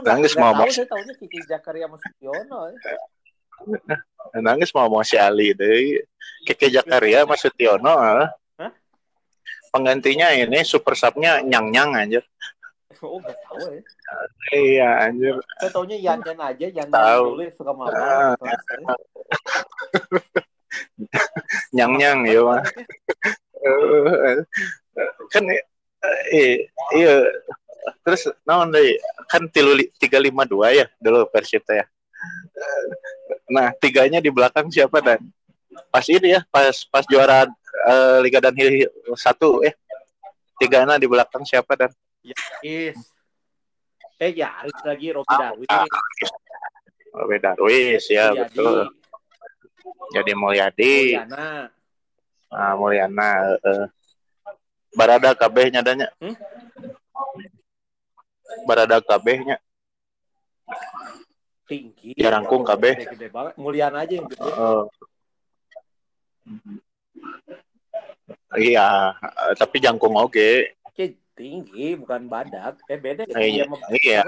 Nangis 0.00 0.32
mau 0.40 0.56
mas. 0.56 0.72
saya 0.72 0.88
tahunya 0.88 1.12
Kiki 1.20 1.44
Zakaria 1.44 1.84
sama 1.84 2.00
Sugiono. 2.00 2.58
eh. 2.72 2.78
nangis 4.40 4.72
mau 4.72 4.88
mau 4.88 5.04
si 5.04 5.20
Ali 5.20 5.52
deh. 5.52 6.00
Keke 6.46 6.70
Jakaria 6.70 7.26
Mas 7.26 7.42
Sutiono. 7.42 7.92
Penggantinya 9.76 10.32
ini 10.32 10.64
super 10.64 10.96
subnya 10.96 11.44
nyang 11.44 11.68
nyang 11.68 11.92
aja 11.92 12.20
Oh, 13.04 13.20
nggak 13.20 13.36
tahu 13.44 13.60
ya. 13.76 13.82
iya 14.56 14.88
anjir. 15.04 15.36
Saya 15.60 15.68
taunya 15.68 16.00
Yan 16.00 16.24
Yan 16.24 16.40
aja, 16.40 16.66
Yan 16.72 16.88
Tahu. 16.88 17.24
dulu 17.36 17.44
suka 17.52 17.72
ya. 17.92 18.24
nyang 21.76 21.92
nyang 22.00 22.18
ya 22.24 22.40
mah 22.40 22.64
Eh, 23.66 24.38
kan 25.28 25.42
eh, 26.30 26.70
iya. 26.94 27.14
Terus 28.06 28.30
naon 28.46 28.70
deui 28.70 28.94
kan 29.26 29.42
tilu 29.50 29.74
tiga 29.98 30.22
lima 30.22 30.46
dua 30.46 30.70
ya 30.70 30.86
dulu 31.02 31.26
teh 31.34 31.58
ya. 31.82 31.86
Nah 33.50 33.74
tiganya 33.82 34.22
di 34.22 34.30
belakang 34.30 34.70
siapa 34.70 35.02
dan? 35.02 35.20
Pas 35.90 36.06
ini 36.08 36.38
ya 36.38 36.40
pas 36.48 36.72
pas 36.88 37.04
juara 37.10 37.44
eh, 37.84 38.18
Liga 38.24 38.40
dan 38.40 38.54
satu 39.14 39.60
eh 39.60 39.74
tiganya 40.56 40.96
di 40.96 41.04
belakang 41.04 41.44
siapa 41.44 41.76
dan 41.76 41.90
Is. 42.64 42.96
Eh, 44.16 44.32
ya, 44.32 44.48
harus 44.64 44.72
lagi 44.82 45.12
Robi 45.12 45.28
Ah, 45.28 45.52
Darwis. 45.52 45.68
Robe 47.12 47.36
Darwis 47.38 48.04
ya 48.08 48.32
Mulyadi, 48.32 48.40
betul 48.48 48.78
jadi 50.10 50.32
Mulyadi 50.34 50.94
Mulyana. 51.20 51.48
ah, 52.50 52.72
Mulyana 52.74 53.28
eh. 53.60 53.86
Barada 54.96 55.36
kabehnya 55.36 55.84
adanya 55.84 56.08
Hmm? 56.18 56.32
Barada 58.64 58.98
kabehnya 59.04 59.60
tinggi. 61.66 62.14
Ya, 62.14 62.30
rangkung 62.30 62.62
kabeh. 62.62 62.94
Gede, 62.94 63.10
gede 63.12 63.28
banget. 63.28 63.54
Mulyana 63.58 64.06
aja 64.06 64.14
yang 64.16 64.26
gede. 64.30 64.38
Eh. 64.40 64.82
Iya, 68.56 69.12
tapi 69.60 69.76
jangkung 69.84 70.16
oke. 70.16 70.72
Oke, 70.88 71.20
tinggi, 71.36 71.92
bukan 72.00 72.24
badak. 72.26 72.80
Eh, 72.88 72.96
beda 72.96 73.28
ya. 73.28 73.36
Iya, 73.36 73.64
iya. 74.00 74.20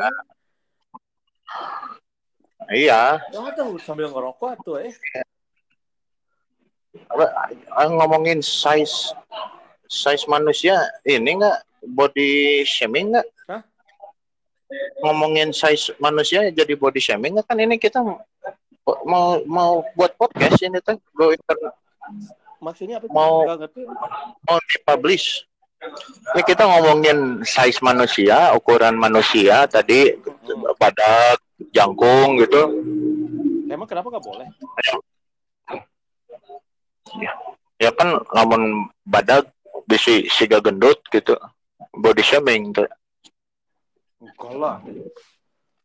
Iya, 2.68 3.02
Ya, 3.32 3.40
tuh, 3.56 3.80
sambil 3.80 4.12
ngerokok 4.12 4.52
tuh, 4.60 4.76
eh. 4.84 4.92
Apa, 7.08 7.24
eh, 7.56 7.88
ngomongin 7.88 8.44
size 8.44 9.16
size 9.88 10.28
manusia 10.28 10.76
ini 11.08 11.40
enggak 11.40 11.64
body 11.80 12.60
shaming 12.68 13.16
enggak? 13.16 13.26
Hah? 13.48 13.62
Ngomongin 15.00 15.56
size 15.56 15.96
manusia 15.96 16.52
jadi 16.52 16.76
body 16.76 17.00
shaming 17.00 17.40
nggak? 17.40 17.48
kan 17.48 17.56
ini 17.56 17.80
kita 17.80 18.04
mau 19.04 19.40
mau 19.48 19.80
buat 19.96 20.12
podcast 20.20 20.60
ini 20.60 20.80
tuh 20.84 21.00
go 21.16 21.32
internet 21.32 21.72
Maksudnya 22.58 22.98
apa? 22.98 23.06
Mau- 23.08 23.46
ngerti. 23.46 23.86
mau 24.44 24.58
dipublish. 24.66 25.46
Ini 26.34 26.42
kita 26.42 26.66
ngomongin 26.66 27.46
size 27.46 27.78
manusia, 27.80 28.50
ukuran 28.50 28.98
manusia 28.98 29.62
tadi 29.70 30.10
Hmm. 30.18 30.66
badak, 30.74 31.38
jangkung 31.70 32.42
gitu. 32.42 32.66
Emang 33.70 33.86
kenapa 33.86 34.10
nggak 34.10 34.26
boleh? 34.26 34.48
Ya 37.78 37.94
kan 37.94 38.18
ngomong 38.34 38.90
badak 39.06 39.54
bisi 39.86 40.26
siga 40.26 40.58
gendut 40.58 40.98
gitu. 41.14 41.38
Body 41.94 42.26
shaming 42.26 42.74
tuh. 42.74 42.90
Enggak 44.18 44.54
lah. 44.58 44.76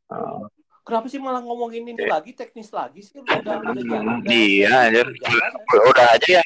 Uh, 0.09 0.49
Kenapa 0.83 1.07
sih 1.07 1.15
malah 1.15 1.39
ngomongin 1.39 1.87
ini 1.87 2.03
lagi, 2.03 2.35
teknis 2.35 2.67
lagi 2.67 2.99
sih? 2.99 3.15
Udah, 3.15 3.39
udah 3.39 3.55
jalan. 3.71 4.19
udah- 4.19 4.27
Iya, 4.27 4.91
udah 4.91 5.87
udah 5.95 6.07
aja 6.11 6.27
ya 6.27 6.43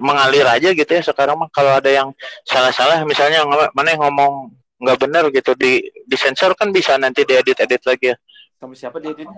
mengalir 0.00 0.46
aja 0.48 0.72
gitu 0.72 0.88
ya 0.90 1.02
sekarang 1.04 1.36
mah. 1.36 1.48
Kalau 1.52 1.76
ada 1.76 1.90
yang 1.90 2.08
salah-salah 2.44 3.04
misalnya 3.04 3.44
ng- 3.44 3.72
mana 3.76 3.88
yang 3.92 4.02
ngomong 4.08 4.50
nggak 4.76 4.98
benar 5.00 5.24
gitu 5.32 5.56
di 5.56 5.80
disensor 6.04 6.52
kan 6.52 6.68
bisa 6.68 7.00
nanti 7.00 7.24
diedit 7.24 7.56
edit 7.60 7.82
lagi 7.84 8.12
ya. 8.12 8.16
Sama 8.56 8.72
siapa 8.76 9.00
dia, 9.00 9.12
Din? 9.12 9.28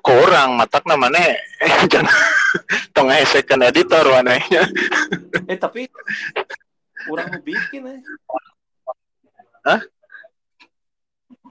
kurang 0.00 0.56
matak 0.56 0.88
namanya. 0.88 1.36
Jangan 1.92 2.08
tong 2.96 3.12
second 3.28 3.60
editor 3.68 4.00
wananya 4.08 4.64
Eh, 5.44 5.58
tapi 5.60 5.84
kurang 7.04 7.28
bikin, 7.44 7.84
eh. 7.84 8.00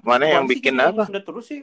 mana 0.01 0.25
yang 0.25 0.49
bikin 0.49 0.73
apa? 0.81 1.05
Sudah 1.05 1.21
terus 1.21 1.45
sih. 1.45 1.61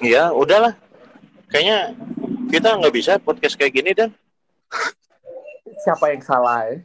Ya 0.00 0.32
udahlah 0.32 0.74
kayaknya 1.48 1.94
kita 2.48 2.68
nggak 2.76 2.94
bisa 2.94 3.12
podcast 3.20 3.54
kayak 3.56 3.74
gini 3.74 3.92
dan 3.92 4.10
Siapa 5.80 6.12
yang 6.12 6.20
salah, 6.20 6.68
eh? 6.68 6.84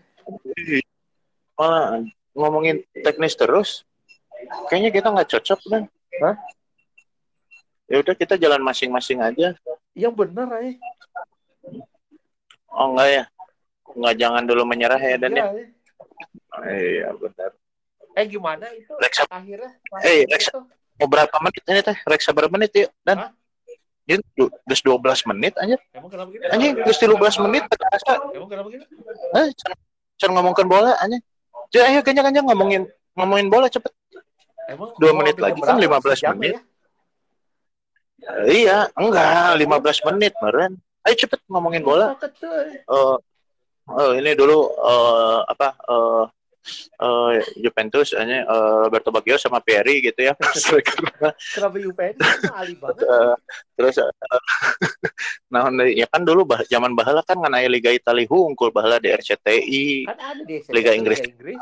malah 1.59 1.99
ngomongin 2.31 2.79
teknis 3.03 3.35
terus 3.35 3.83
kayaknya 4.71 4.91
kita 4.91 5.07
nggak 5.11 5.29
cocok 5.35 5.59
dan 5.67 5.83
Hah? 6.23 6.35
ya 7.85 7.99
udah 7.99 8.15
kita 8.15 8.39
jalan 8.39 8.63
masing-masing 8.63 9.19
aja 9.19 9.51
Yang 9.95 10.13
benar, 10.15 10.47
eh. 10.63 10.75
oh 12.71 12.95
enggak 12.95 13.09
ya 13.11 13.23
nggak 13.95 14.15
jangan 14.15 14.43
dulu 14.43 14.63
menyerah 14.63 14.99
ya 14.99 15.15
dan 15.19 15.31
ya 15.35 15.45
Iya, 15.45 16.71
eh. 16.71 16.79
iya 17.03 17.09
benar 17.15 17.51
Eh, 18.15 18.23
gimana 18.31 18.63
itu? 18.71 18.95
Reksa 18.95 19.27
Akhirnya, 19.27 19.75
Eh, 19.99 20.23
akhirnya 20.23 20.39
Reksa. 20.39 20.51
itu. 20.55 20.59
Mau 20.95 21.07
berapa 21.07 21.35
menit 21.39 21.63
ini 21.65 21.81
teh 21.81 21.97
reksa 22.03 22.31
berapa 22.31 22.51
menit 22.51 22.71
yuk 22.73 22.91
dan 23.01 23.17
Hah? 23.19 23.31
Ini 24.05 24.21
du- 24.37 24.53
Terus 24.69 24.85
12 24.85 25.25
menit 25.25 25.57
aja. 25.57 25.73
Emang 25.91 26.13
kenapa 26.13 26.29
gitu? 26.29 26.45
Anjing, 26.45 26.77
terus 26.77 26.97
13 27.01 27.41
menit 27.41 27.63
terasa. 27.65 28.13
Emang 28.29 28.45
kenapa 28.45 28.67
gitu? 28.69 28.85
Eh, 29.33 29.47
can 30.15 30.29
ngomongin 30.29 30.67
bola 30.69 30.93
anjing. 31.01 31.21
Jadi 31.73 31.83
ayo 31.83 31.99
kenyang-kenyang 32.05 32.45
ngomongin 32.45 32.81
ngomongin 33.17 33.49
bola 33.49 33.65
cepet. 33.65 33.89
Emang 34.69 34.93
Dua 34.95 35.09
menit 35.11 35.41
lagi 35.41 35.57
kan 35.57 35.73
berapa? 35.81 35.97
15 36.05 36.21
Sejam 36.21 36.37
menit. 36.37 36.53
ya? 36.53 36.61
Eh, 38.45 38.61
iya, 38.61 38.77
enggak 38.93 39.57
15 39.57 39.97
menit 40.05 40.33
meren. 40.37 40.77
Ayo 41.01 41.15
cepet 41.17 41.41
ngomongin 41.49 41.81
bola. 41.81 42.13
Eh 42.13 43.17
eh, 43.89 44.11
ini 44.17 44.31
dulu 44.33 44.57
eh 44.69 45.39
apa 45.45 45.67
eh 45.81 46.23
eh, 46.99 47.33
Juventus 47.61 48.13
hanya 48.17 48.45
eh, 48.45 48.75
Roberto 48.89 49.09
Baggio 49.13 49.37
sama 49.37 49.61
Pieri 49.61 50.01
gitu 50.01 50.25
ya. 50.25 50.33
Kenapa 51.55 51.77
Juventus 51.77 52.29
kan 52.41 52.53
ahli 52.61 52.73
banget? 52.77 53.05
Eh, 53.05 53.35
terus 53.77 53.95
eh, 54.01 54.11
nah 55.53 55.69
ya 55.87 56.05
kan 56.09 56.25
dulu 56.25 56.43
bah, 56.43 56.61
zaman 56.65 56.93
bahala 56.97 57.21
kan 57.21 57.37
ngan 57.37 57.53
aya 57.55 57.69
Liga 57.69 57.93
Italia 57.93 58.25
hungkul 58.27 58.73
bahala 58.73 58.97
di 58.97 59.09
RCTI. 59.13 60.09
Kan 60.09 60.17
ada 60.19 60.41
di 60.43 60.61
Liga 60.73 60.91
Inggris. 60.91 61.21
Inggris. 61.21 61.59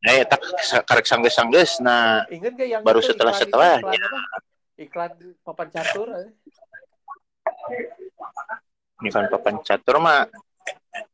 Eh 0.00 0.24
tak 0.24 0.40
karek 0.88 1.04
sanggeus-sanggeus 1.04 1.84
nah 1.84 2.24
Ingat 2.32 2.56
gak 2.56 2.68
yang 2.72 2.80
Baru 2.80 3.04
itu 3.04 3.12
setelah- 3.12 3.36
iklan- 3.36 3.44
setelah, 3.44 3.74
iklan, 3.84 4.00
apa? 4.00 4.20
iklan 4.80 5.10
papan 5.44 5.68
catur 5.68 6.08
eh. 6.16 6.28
ini 9.04 9.08
kan 9.12 9.28
papan 9.28 9.60
catur 9.60 9.96
mah 10.00 10.24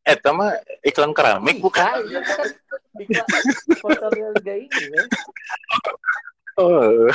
eh 0.06 0.16
mah 0.30 0.54
iklan 0.86 1.10
keramik 1.10 1.58
bukan 1.58 1.82
Bukan, 1.82 2.14
itu 2.14 2.30
kan 2.30 2.46
iklan 3.00 3.26
sponsornya 3.76 4.28
Liga 4.40 4.54
Inggris 4.56 4.90
eh. 4.92 5.06
oh 6.60 7.10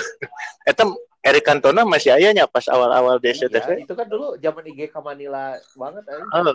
Eric 1.21 1.45
Cantona 1.45 1.85
masih 1.85 2.17
ayahnya 2.17 2.49
pas 2.49 2.65
awal-awal 2.65 3.21
di 3.21 3.29
Iya, 3.29 3.77
itu 3.77 3.93
kan 3.93 4.09
dulu 4.09 4.41
zaman 4.41 4.65
IG 4.65 4.89
Manila 4.97 5.53
banget 5.77 6.03
eh. 6.09 6.21
oh, 6.33 6.45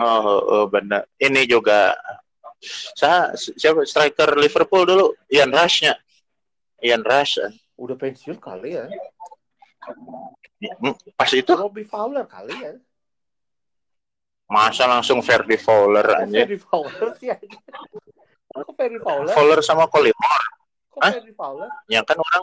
oh, 0.00 0.40
oh 0.40 0.64
benar 0.68 1.04
ini 1.20 1.44
juga 1.44 1.92
saya 2.96 3.36
siapa 3.36 3.84
striker 3.84 4.32
Liverpool 4.36 4.88
dulu 4.88 5.06
Ian 5.28 5.52
Rush-nya 5.52 5.92
Ian 6.80 7.04
Rush 7.04 7.40
eh. 7.40 7.52
Udah 7.76 7.96
pensiun 7.96 8.40
kali 8.40 8.80
ya. 8.80 8.88
Hmm, 10.80 10.96
pas 11.14 11.30
itu 11.30 11.52
Robbie 11.52 11.84
Fowler 11.86 12.24
kali 12.26 12.56
ya. 12.56 12.72
masa 14.46 14.86
langsung 14.86 15.18
Ferdy 15.26 15.58
Fowler 15.58 16.06
aja 16.06 16.30
Ferry 16.46 16.54
Fowler 16.54 17.18
sih 17.18 17.34
aja. 17.34 17.58
Kok 18.56 18.72
Ferry 18.72 18.98
Fowler? 19.02 19.34
Fowler 19.36 19.60
sama 19.60 19.84
Colimore 19.92 20.46
Kok 20.96 21.00
Hah? 21.04 21.12
Ferry 21.12 21.34
Fowler? 21.36 21.68
ya 21.92 22.00
kan 22.00 22.16
orang 22.16 22.42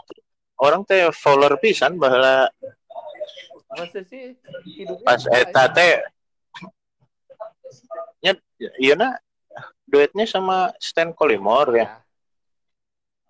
orang 0.62 0.80
teh 0.86 1.10
Fowler 1.10 1.58
pisan 1.58 1.98
bahwa 1.98 2.46
Masa 3.74 4.06
sih 4.06 4.38
hidupnya 4.62 5.02
pas 5.02 5.22
eta 5.26 5.64
teh 5.74 5.98
nya 8.22 8.38
iya 8.78 8.94
na 8.94 9.18
duetnya 9.90 10.24
sama 10.30 10.70
Stan 10.78 11.10
Colimore 11.10 11.82
ya. 11.82 11.86
Ya. 11.86 11.88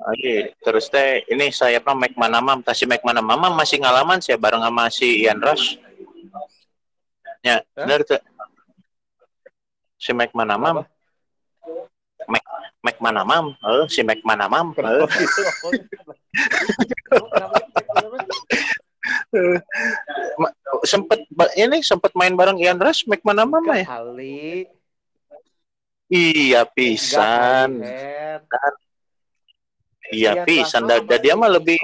Oke, 0.05 0.53
terus 0.61 0.91
teh 0.93 1.25
ini 1.33 1.49
saya 1.49 1.81
pernah 1.81 2.05
Mike 2.05 2.19
Manamam, 2.19 2.61
tasi 2.61 2.85
Mike 2.85 3.07
Manamam 3.07 3.57
masih 3.57 3.81
ngalaman 3.81 4.21
saya 4.21 4.37
bareng 4.37 4.61
sama 4.61 4.91
si 4.93 5.25
Ian 5.25 5.41
Rush. 5.41 5.81
Ya, 7.41 7.65
benar 7.73 8.05
tuh. 8.05 8.21
Si 9.97 10.13
Mike 10.13 10.37
Manamam, 10.37 10.85
Apa? 10.85 10.94
Mike 12.85 13.01
Manamam, 13.01 13.57
eh, 13.57 13.85
si 13.89 14.01
Mike 14.05 14.25
Manamam, 14.25 14.73
eh. 14.73 14.77
Kenapa 14.77 15.69
gitu? 15.73 16.01
Emang 17.15 17.31
kenapa 17.33 17.57
gitu? 17.65 17.81
Kenapa? 17.89 18.19
Ma- 20.41 20.55
sempet 20.89 21.21
ini 21.55 21.85
sempet 21.85 22.13
main 22.17 22.33
bareng 22.33 22.57
Ian 22.57 22.81
Rush 22.81 23.05
Mac 23.05 23.21
mana 23.21 23.45
mama 23.45 23.77
ya 23.77 23.87
kali 23.87 24.65
iya 26.09 26.63
pisan 26.65 27.85
iya 30.09 30.33
Ian 30.39 30.47
pisan 30.49 30.89
dan 30.89 31.19
dia 31.21 31.35
mah 31.35 31.51
lebih. 31.53 31.81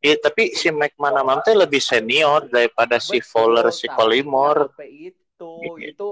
Iya, 0.00 0.16
tapi 0.16 0.56
si 0.56 0.72
Mac 0.72 0.96
Manamam 0.96 1.44
teh 1.44 1.52
lebih 1.52 1.76
senior 1.76 2.48
daripada 2.48 2.96
si 2.96 3.20
Fowler, 3.20 3.68
si 3.68 3.84
sampai 3.84 5.12
itu 5.12 5.52
itu 5.76 6.08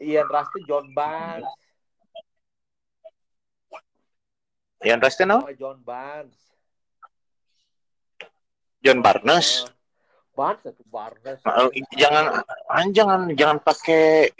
Ian 0.00 0.26
Rush 0.26 0.48
tuh 0.50 0.62
John 0.64 0.86
Barnes 0.90 1.46
Yang 4.80 5.00
rest 5.04 5.20
no? 5.28 5.44
sama 5.44 5.52
John 5.54 5.78
Barnes 5.84 6.38
John 8.80 9.04
Barnes. 9.04 9.68
Eh, 9.68 9.72
Barnes 10.32 10.72
itu 10.72 10.84
Barnes 10.88 11.38
Eh, 11.44 11.84
Jangan 12.00 12.40
an- 12.72 12.92
jangan 12.96 13.20
jangan 13.36 13.58
pakai 13.60 14.32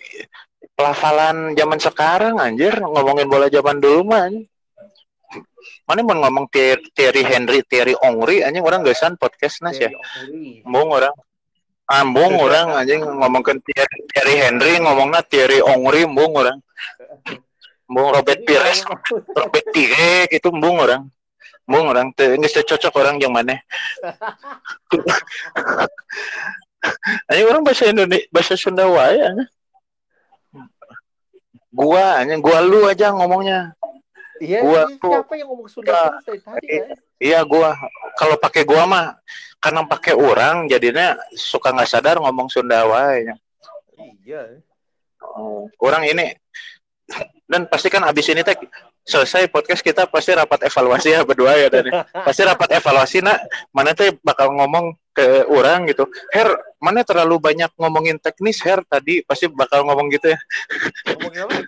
pelafalan 0.72 1.52
zaman 1.52 1.76
sekarang 1.76 2.40
anjir 2.40 2.72
ngomongin 2.80 3.28
bola 3.28 3.52
zaman 3.52 3.84
dulu 3.84 4.00
mah. 4.08 4.32
anjing. 4.32 4.48
Mana 5.84 6.00
mau 6.00 6.16
ngomong 6.16 6.48
Thierry 6.96 7.20
Henry, 7.20 7.60
Thierry 7.68 7.92
Ongri 8.00 8.40
anjing 8.40 8.64
orang 8.64 8.80
gesan 8.80 9.20
podcast 9.20 9.60
nas 9.60 9.76
ya. 9.76 9.92
Terry. 9.92 10.64
Mbung 10.64 10.88
orang. 10.88 11.12
Ambung 11.90 12.38
orang 12.38 12.70
anjing 12.78 13.02
ngomongin 13.02 13.58
Thierry, 13.66 13.98
Thierry 14.14 14.34
Henry 14.38 14.78
ngomongnya 14.78 15.26
Thierry 15.26 15.58
Ongri 15.58 16.06
mbung 16.06 16.38
orang. 16.38 16.62
Mbung 17.90 18.14
Robert 18.14 18.46
Pires, 18.46 18.86
Robert 19.42 19.66
Pires 19.74 20.30
gitu 20.30 20.54
mbung 20.54 20.78
orang. 20.78 21.10
Mbung 21.66 21.90
orang 21.90 22.14
geus 22.14 22.54
teu 22.54 22.62
cocok 22.62 22.94
orang 22.94 23.18
yang 23.18 23.34
mana. 23.34 23.58
Anjing 27.28 27.46
orang 27.50 27.62
bahasa 27.66 27.90
Indonesia, 27.90 28.26
bahasa 28.30 28.54
Sunda 28.54 28.86
wae 28.86 29.18
anjing. 29.20 29.50
Gua 31.70 32.22
anjing 32.22 32.38
gua 32.38 32.58
lu 32.62 32.86
aja 32.86 33.10
ngomongnya. 33.10 33.74
Iya, 34.40 34.62
Gua 34.64 34.88
ini 34.88 34.96
tuh- 34.96 35.12
siapa 35.12 35.34
yang 35.36 35.48
ngomong 35.52 35.68
Sunda 35.68 35.90
Gua- 35.90 36.22
terus 36.22 36.24
dari 36.24 36.40
tadi 36.40 36.66
ya? 36.70 36.86
Iya 37.20 37.44
gua 37.44 37.76
kalau 38.16 38.40
pakai 38.40 38.64
gua 38.64 38.88
mah 38.88 39.06
karena 39.60 39.84
pakai 39.84 40.16
orang 40.16 40.64
jadinya 40.72 41.14
suka 41.36 41.68
nggak 41.70 41.90
sadar 41.90 42.16
ngomong 42.16 42.48
Sunda 42.48 42.88
wae. 42.88 43.28
Iya. 44.24 44.64
Oh, 45.20 45.68
orang 45.84 46.08
ini 46.08 46.32
dan 47.50 47.66
pasti 47.66 47.90
kan 47.90 48.06
abis 48.06 48.30
ini 48.30 48.40
teh 48.40 48.56
selesai 49.02 49.50
podcast 49.50 49.82
kita 49.82 50.06
pasti 50.06 50.30
rapat 50.32 50.70
evaluasi 50.70 51.10
ya 51.10 51.26
berdua 51.26 51.58
ya 51.58 51.68
dan 51.68 52.06
pasti 52.24 52.46
rapat 52.46 52.78
evaluasi 52.78 53.18
nak 53.20 53.42
mana 53.74 53.90
teh 53.90 54.14
bakal 54.22 54.54
ngomong 54.54 54.94
ke 55.10 55.44
orang 55.50 55.90
gitu 55.90 56.06
Her 56.30 56.54
mana 56.78 57.02
terlalu 57.02 57.42
banyak 57.42 57.74
ngomongin 57.74 58.22
teknis 58.22 58.62
Her 58.62 58.86
tadi 58.86 59.26
pasti 59.26 59.50
bakal 59.50 59.82
ngomong 59.82 60.14
gitu 60.14 60.30
ya 60.30 60.38
Ngomongin 61.10 61.40
apa? 61.50 61.58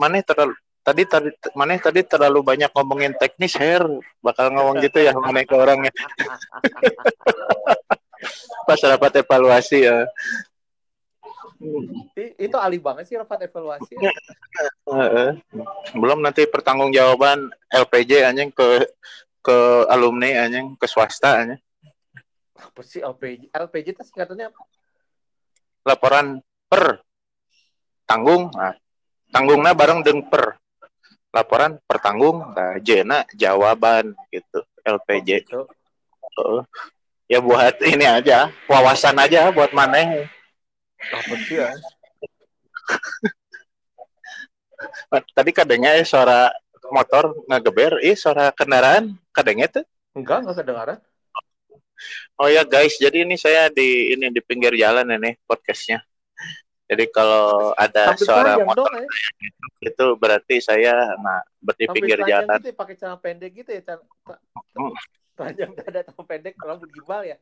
mana 0.00 0.24
terlalu 0.24 0.56
tadi 0.90 1.06
tadi 1.06 1.30
mana 1.54 1.78
tadi 1.78 2.02
terlalu 2.02 2.42
banyak 2.42 2.70
ngomongin 2.74 3.14
teknis 3.14 3.54
Her 3.54 3.86
bakal 4.18 4.50
ngomong 4.50 4.82
gitu 4.82 4.98
ya 4.98 5.14
mana 5.22 5.46
ke 5.46 5.54
orangnya 5.54 5.94
pas 8.68 8.80
rapat 8.82 9.22
evaluasi 9.22 9.86
ya 9.86 10.10
itu 12.16 12.56
alih 12.56 12.80
banget 12.80 13.04
sih 13.04 13.20
rapat 13.20 13.44
evaluasi. 13.44 13.92
ya. 14.00 14.08
Belum 15.92 16.24
nanti 16.24 16.48
pertanggungjawaban 16.48 17.52
LPJ 17.68 18.24
anjing 18.24 18.48
ke 18.48 18.88
ke 19.44 19.84
alumni 19.92 20.48
anjing 20.48 20.72
ke 20.80 20.88
swasta 20.88 21.44
anjing 21.44 21.60
Apa 22.56 22.80
sih 22.80 23.04
LPJ? 23.04 23.52
LPJ 23.52 23.86
itu 23.92 24.02
singkatannya 24.08 24.48
apa? 24.48 24.60
laporan 25.84 26.40
per 26.68 27.00
tanggung 28.04 28.52
nah, 28.52 28.74
tanggungnya 29.32 29.72
bareng 29.72 30.00
deng 30.04 30.28
per 30.28 30.59
laporan 31.30 31.78
per 31.86 31.98
tanggung 32.02 32.42
nah 32.54 32.74
jena 32.82 33.22
jawaban 33.34 34.14
gitu 34.34 34.60
LPJ 34.82 35.46
Gitu. 35.46 35.60
Heeh. 36.36 36.62
ya 37.30 37.38
buat 37.42 37.74
ini 37.92 38.06
aja 38.06 38.50
wawasan 38.70 39.18
aja 39.18 39.50
buat 39.54 39.70
maneh 39.74 40.26
Apa 41.00 41.34
sih 41.48 41.56
ya? 41.56 41.72
tadi 45.36 45.50
kadangnya 45.56 45.96
eh, 45.96 46.04
suara 46.04 46.52
motor 46.92 47.32
ngegeber 47.48 48.02
ih 48.04 48.16
suara 48.18 48.50
kendaraan 48.52 49.14
kadangnya 49.32 49.80
tuh 49.80 49.84
Enggak, 50.10 50.42
enggak 50.42 50.56
kedengaran. 50.58 50.98
Oh 52.34 52.48
ya 52.50 52.66
guys, 52.66 52.98
jadi 52.98 53.22
ini 53.22 53.38
saya 53.38 53.70
di 53.70 54.16
ini 54.16 54.26
di 54.32 54.40
pinggir 54.42 54.74
jalan 54.74 55.06
ini 55.06 55.38
podcastnya. 55.46 56.02
Jadi 56.90 57.04
kalau 57.14 57.70
ada 57.78 58.18
Sambil 58.18 58.26
suara 58.26 58.52
motor 58.58 58.90
dong 58.90 58.90
ya. 58.98 59.06
itu 59.86 60.06
berarti 60.18 60.58
saya 60.58 61.14
nah 61.22 61.38
Sambil 61.62 61.86
pinggir 61.94 62.18
jalan. 62.26 62.58
gitu 62.58 62.74
ya, 62.74 62.76
pakai 62.76 62.94
celana 62.98 63.18
pendek 63.22 63.50
gitu 63.62 63.70
ya. 63.70 63.80
Celana, 63.86 64.04
telanjang 65.38 65.70
dada 65.78 66.00
celana 66.02 66.24
pendek, 66.26 66.54
rambut 66.58 66.90
gimbal 66.90 67.22
ya. 67.22 67.38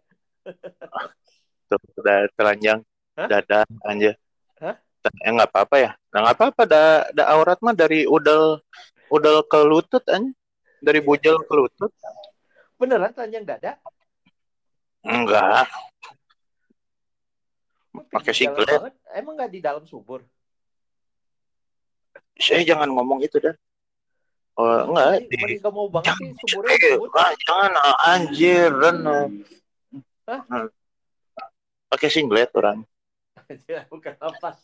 Tuh 1.73 1.81
udah 1.97 2.29
telanjang 2.37 2.85
Hah? 3.17 3.29
dada 3.33 3.65
aja. 3.89 4.13
Hah? 4.61 4.77
Ya 5.25 5.29
nggak 5.33 5.49
apa-apa 5.49 5.77
ya. 5.81 5.91
Nah 6.13 6.19
nggak 6.29 6.37
apa-apa 6.37 6.63
da, 6.69 6.83
da 7.17 7.25
aurat 7.33 7.57
mah 7.65 7.73
dari 7.73 8.05
udel 8.05 8.61
udel 9.09 9.41
ke 9.49 9.59
lutut 9.65 10.05
aja. 10.13 10.21
Dari 10.85 11.01
bujel 11.01 11.41
ke 11.41 11.53
lutut. 11.57 11.91
Beneran 12.77 13.11
telanjang 13.17 13.49
dada? 13.49 13.73
Enggak. 15.03 15.67
Pakai 18.07 18.33
singlet. 18.35 18.69
banget? 18.69 18.95
Emang 19.15 19.35
nggak 19.35 19.51
di 19.51 19.61
dalam 19.61 19.85
subur? 19.85 20.23
Saya 22.39 22.63
jangan 22.63 22.91
ngomong 22.95 23.23
itu 23.23 23.43
dah. 23.43 23.55
Oh, 24.59 24.91
enggak. 24.91 25.31
Di, 25.31 25.63
mau 25.71 25.87
banget 25.87 26.19
sih 26.19 26.35
suburnya 26.43 26.75
Eh, 26.83 26.99
ah, 27.15 27.33
jangan 27.47 27.73
ah, 27.79 27.97
anjir 28.11 28.71
Ren. 28.75 28.99
Hah? 30.27 30.41
Hmm. 30.51 30.69
Pakai 31.89 32.11
singlet 32.11 32.51
orang. 32.59 32.83
Bukan 33.93 34.15
apa. 34.19 34.59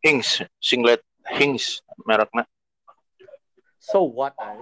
Hings, 0.00 0.40
singlet 0.58 1.04
Hings 1.28 1.84
mereknya. 2.08 2.48
So 3.76 4.08
what? 4.08 4.32
ay? 4.40 4.56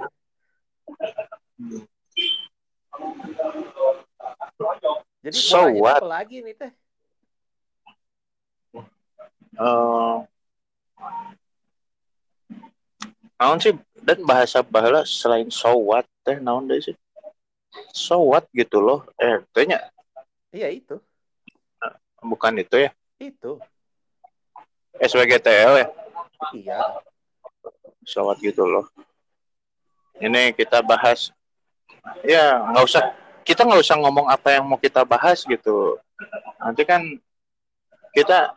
Jadi 5.22 5.38
So 5.38 5.70
what? 5.70 6.02
apa 6.02 6.08
lagi 6.22 6.42
nih 6.42 6.54
teh? 6.58 6.72
Eh, 9.56 10.16
naon 13.40 13.58
sih 13.60 13.72
dan 14.04 14.20
bahasa 14.24 14.60
bahala 14.60 15.04
selain 15.08 15.48
so 15.48 15.72
what 15.76 16.04
teh 16.24 16.36
naon 16.36 16.68
deh 16.68 16.76
sih? 16.80 16.96
So 17.92 18.20
what 18.28 18.44
gitu 18.52 18.80
loh. 18.80 19.04
Eh, 19.16 19.40
tanya 19.56 19.80
Iya 20.52 20.72
itu, 20.72 20.96
bukan 22.24 22.56
itu 22.56 22.88
ya. 22.88 22.90
itu. 23.20 23.60
SWGTL 24.96 25.72
ya. 25.84 25.86
Iya. 26.56 26.80
So 28.08 28.24
what 28.28 28.40
gitu 28.40 28.64
loh. 28.64 28.88
Ini 30.16 30.56
kita 30.56 30.80
bahas 30.80 31.28
ya 32.24 32.60
nggak 32.72 32.84
usah 32.88 33.04
kita 33.44 33.68
nggak 33.68 33.84
usah 33.84 33.96
ngomong 34.00 34.32
apa 34.32 34.56
yang 34.56 34.64
mau 34.64 34.80
kita 34.80 35.04
bahas 35.04 35.44
gitu. 35.44 36.00
Nanti 36.56 36.88
kan 36.88 37.04
kita 38.16 38.56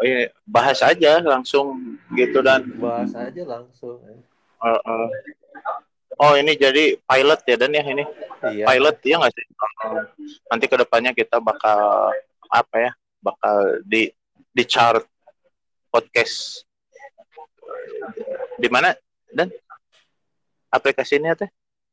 eh, 0.00 0.28
bahas 0.44 0.80
aja 0.80 1.20
langsung 1.20 1.96
gitu 2.12 2.40
dan 2.40 2.64
Bahas 2.76 3.12
aja 3.12 3.42
langsung. 3.44 4.00
eh, 4.02 4.20
eh. 4.80 5.08
oh 6.16 6.32
ini 6.34 6.52
jadi 6.54 6.96
pilot 6.98 7.40
ya 7.44 7.56
dan 7.56 7.70
ya 7.70 7.82
ini 7.82 8.04
Iya. 8.46 8.64
pilot 8.64 8.96
ya 9.02 9.16
nggak 9.16 9.32
sih 9.32 9.44
nanti 10.46 10.64
ke 10.64 10.76
depannya 10.76 11.12
kita 11.12 11.40
bakal 11.40 12.12
apa 12.48 12.76
ya 12.78 12.92
bakal 13.18 13.56
di 13.82 14.08
di 14.52 14.64
chart 14.64 15.04
podcast 15.88 16.64
di 18.56 18.68
mana 18.68 18.92
dan 19.32 19.48
aplikasinya 20.68 21.34
teh 21.34 21.48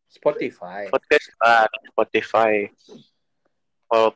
Spotify. 0.08 0.88
podcast 0.88 1.34
ah, 1.42 1.66
Spotify 1.90 2.70
oh 3.90 4.14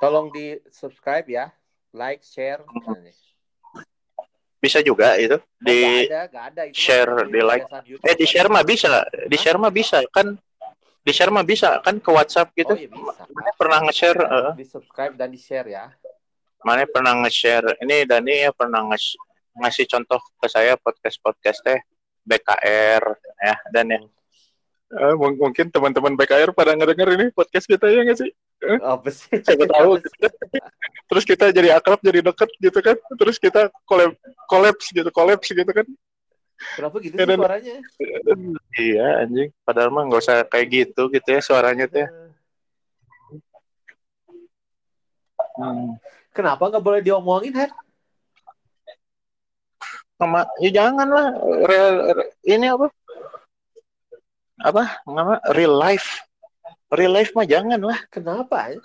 Tolong 0.00 0.32
di 0.32 0.56
subscribe 0.72 1.28
ya, 1.28 1.52
like, 1.92 2.24
share. 2.24 2.64
bisa 4.60 4.84
juga 4.84 5.16
itu 5.16 5.40
di 5.56 6.04
Nggak 6.04 6.12
ada, 6.12 6.20
nggak 6.28 6.44
ada. 6.52 6.62
Itu 6.68 6.76
mah 6.76 6.84
share, 6.84 7.12
di 7.32 7.40
like. 7.40 7.64
eh 8.04 8.14
di 8.16 8.26
share 8.28 8.48
mah 8.52 8.64
bisa 8.64 8.88
di 9.08 9.36
share 9.40 9.56
mah 9.56 9.72
bisa 9.72 9.98
kan 10.12 10.36
di 11.00 11.12
share 11.16 11.32
mah 11.32 11.44
bisa 11.48 11.80
kan 11.80 11.96
ke 11.96 12.10
WhatsApp 12.12 12.52
gitu 12.52 12.72
Oh 12.72 12.76
iya 12.76 12.92
bisa. 12.92 13.24
Mana 13.32 13.52
pernah 13.56 13.78
nge-share 13.88 14.20
eh, 14.20 14.52
Di 14.60 14.66
subscribe 14.68 15.16
dan 15.16 15.32
di 15.32 15.40
share 15.40 15.64
ya. 15.64 15.88
mana 16.60 16.84
pernah 16.84 17.16
nge-share 17.24 17.80
ini 17.80 18.04
Dani 18.04 18.44
ya 18.44 18.52
pernah 18.52 18.84
nge 18.92 19.16
ngasih 19.64 19.88
contoh 19.88 20.20
ke 20.36 20.46
saya 20.52 20.76
podcast 20.76 21.16
podcast 21.24 21.64
teh 21.64 21.80
BKR 22.28 23.00
ya 23.40 23.56
dan 23.72 23.96
ya 23.96 24.00
uh, 24.92 25.16
mungkin 25.16 25.72
teman-teman 25.72 26.20
BKR 26.20 26.52
pada 26.52 26.76
ngedenger 26.76 27.08
ini 27.16 27.26
podcast 27.32 27.64
kita 27.64 27.88
ya 27.88 28.04
nggak 28.04 28.18
sih? 28.20 28.30
Apa 28.84 29.08
sih? 29.08 29.40
Siapa 29.40 29.64
tahu 29.64 29.98
gitu. 30.04 30.26
Terus 31.10 31.24
kita 31.26 31.50
jadi 31.50 31.74
akrab, 31.74 31.98
jadi 32.04 32.20
deket 32.20 32.50
gitu 32.60 32.78
kan. 32.84 32.96
Terus 33.16 33.36
kita 33.40 33.72
kolab 33.88 34.12
kolaps 34.46 34.92
gitu, 34.92 35.08
kolaps 35.10 35.48
gitu 35.48 35.70
kan. 35.72 35.86
Kenapa 36.76 37.00
gitu 37.00 37.16
sih 37.16 37.24
suaranya? 37.24 37.76
Iya 38.76 39.24
anjing. 39.24 39.48
Padahal 39.64 39.88
mah 39.88 40.04
nggak 40.06 40.20
usah 40.20 40.44
kayak 40.44 40.68
gitu 40.68 41.08
gitu 41.08 41.28
ya 41.32 41.40
suaranya 41.40 41.88
teh. 41.88 42.04
Hmm. 45.56 45.96
Kenapa 46.30 46.68
nggak 46.68 46.84
boleh 46.84 47.00
diomongin, 47.02 47.52
Her? 47.56 47.72
Sama, 50.20 50.44
ya 50.60 50.68
jangan 50.68 51.08
lah. 51.08 51.32
Real, 51.64 51.94
ini 52.44 52.68
apa? 52.68 52.92
Apa? 54.60 55.00
Nama 55.08 55.40
real 55.56 55.72
life. 55.74 56.20
Real 56.90 57.14
life 57.14 57.30
mah 57.38 57.46
jangan 57.46 57.78
lah. 57.78 57.98
Kenapa? 58.10 58.74
Ya? 58.74 58.78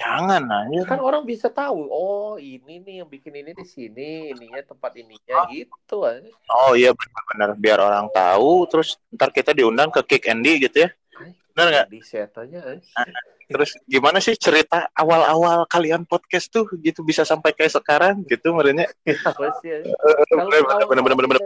Jangan 0.00 0.42
aja. 0.48 0.80
Kan 0.88 1.00
orang 1.04 1.22
bisa 1.28 1.52
tahu, 1.52 1.86
oh 1.92 2.34
ini 2.40 2.80
nih 2.80 3.04
yang 3.04 3.08
bikin 3.12 3.36
ini 3.36 3.52
di 3.52 3.66
sini, 3.68 4.32
ininya 4.32 4.64
tempat 4.64 4.96
ininya 4.96 5.44
gitu 5.52 6.08
aja. 6.08 6.32
Oh 6.48 6.72
iya 6.72 6.96
benar-benar 6.96 7.50
biar 7.60 7.78
orang 7.78 8.08
tahu, 8.10 8.64
terus 8.66 8.96
ntar 9.12 9.28
kita 9.30 9.52
diundang 9.52 9.92
ke 9.92 10.00
Kick 10.08 10.32
Andy 10.32 10.64
gitu 10.64 10.88
ya. 10.88 10.90
Benar 11.52 11.66
nggak? 11.68 11.86
Di 11.92 12.00
setanya. 12.00 12.60
Eh. 12.72 12.80
terus 13.52 13.76
gimana 13.84 14.16
sih 14.16 14.32
cerita 14.32 14.88
awal-awal 14.96 15.68
kalian 15.68 16.08
podcast 16.08 16.48
tuh 16.48 16.64
gitu 16.80 17.04
bisa 17.04 17.20
sampai 17.20 17.52
kayak 17.52 17.76
sekarang 17.76 18.24
gitu 18.24 18.48
merenya? 18.56 18.88
Sih? 19.04 19.12
Ya? 19.68 19.84
Bener-bener 20.88 21.36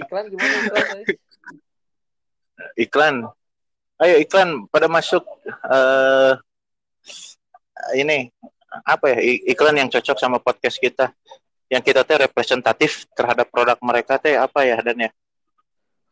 Iklan 0.00 0.24
gimana 0.32 0.56
iklan? 0.64 0.98
Iklan. 2.78 3.26
Ayo 4.02 4.16
iklan. 4.22 4.66
Pada 4.68 4.86
masuk 4.90 5.22
uh, 5.66 6.36
ini 7.98 8.30
apa 8.86 9.12
ya 9.12 9.18
iklan 9.52 9.78
yang 9.78 9.88
cocok 9.90 10.16
sama 10.18 10.38
podcast 10.42 10.78
kita. 10.78 11.12
Yang 11.72 11.92
kita 11.92 12.04
teh 12.04 12.18
representatif 12.20 13.08
terhadap 13.16 13.48
produk 13.48 13.78
mereka 13.80 14.20
teh 14.20 14.36
apa 14.36 14.64
ya 14.66 14.76
dan 14.84 15.08
ya? 15.08 15.10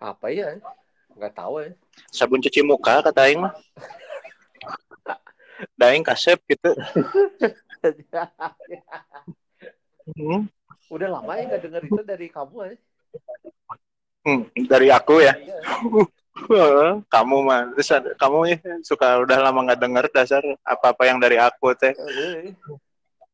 Apa 0.00 0.32
ya 0.32 0.56
nggak 1.10 1.34
tahu 1.36 1.60
ya 1.60 1.74
sabun 2.14 2.40
cuci 2.40 2.64
muka 2.64 3.02
kata 3.04 3.28
Aing 3.28 3.44
mah. 3.44 3.52
Daing 5.76 6.00
kasep 6.00 6.40
gitu. 6.48 6.72
Hmm. 10.10 10.48
udah 10.90 11.06
lama 11.06 11.38
ya 11.38 11.46
nggak 11.46 11.62
dengar 11.62 11.82
itu 11.86 12.02
dari 12.02 12.26
kamu 12.26 12.56
ya 12.66 12.74
hmm, 14.26 14.42
dari 14.66 14.88
aku 14.90 15.22
ya. 15.22 15.34
Iya 15.38 15.58
kamu 17.10 17.36
mah 17.42 17.74
terus 17.74 17.90
kamu 18.16 18.38
ya 18.54 18.58
suka 18.86 19.18
udah 19.22 19.38
lama 19.50 19.66
nggak 19.66 19.80
denger 19.82 20.04
dasar 20.14 20.42
apa 20.62 20.94
apa 20.94 21.02
yang 21.06 21.18
dari 21.18 21.36
aku 21.36 21.74
teh. 21.74 21.94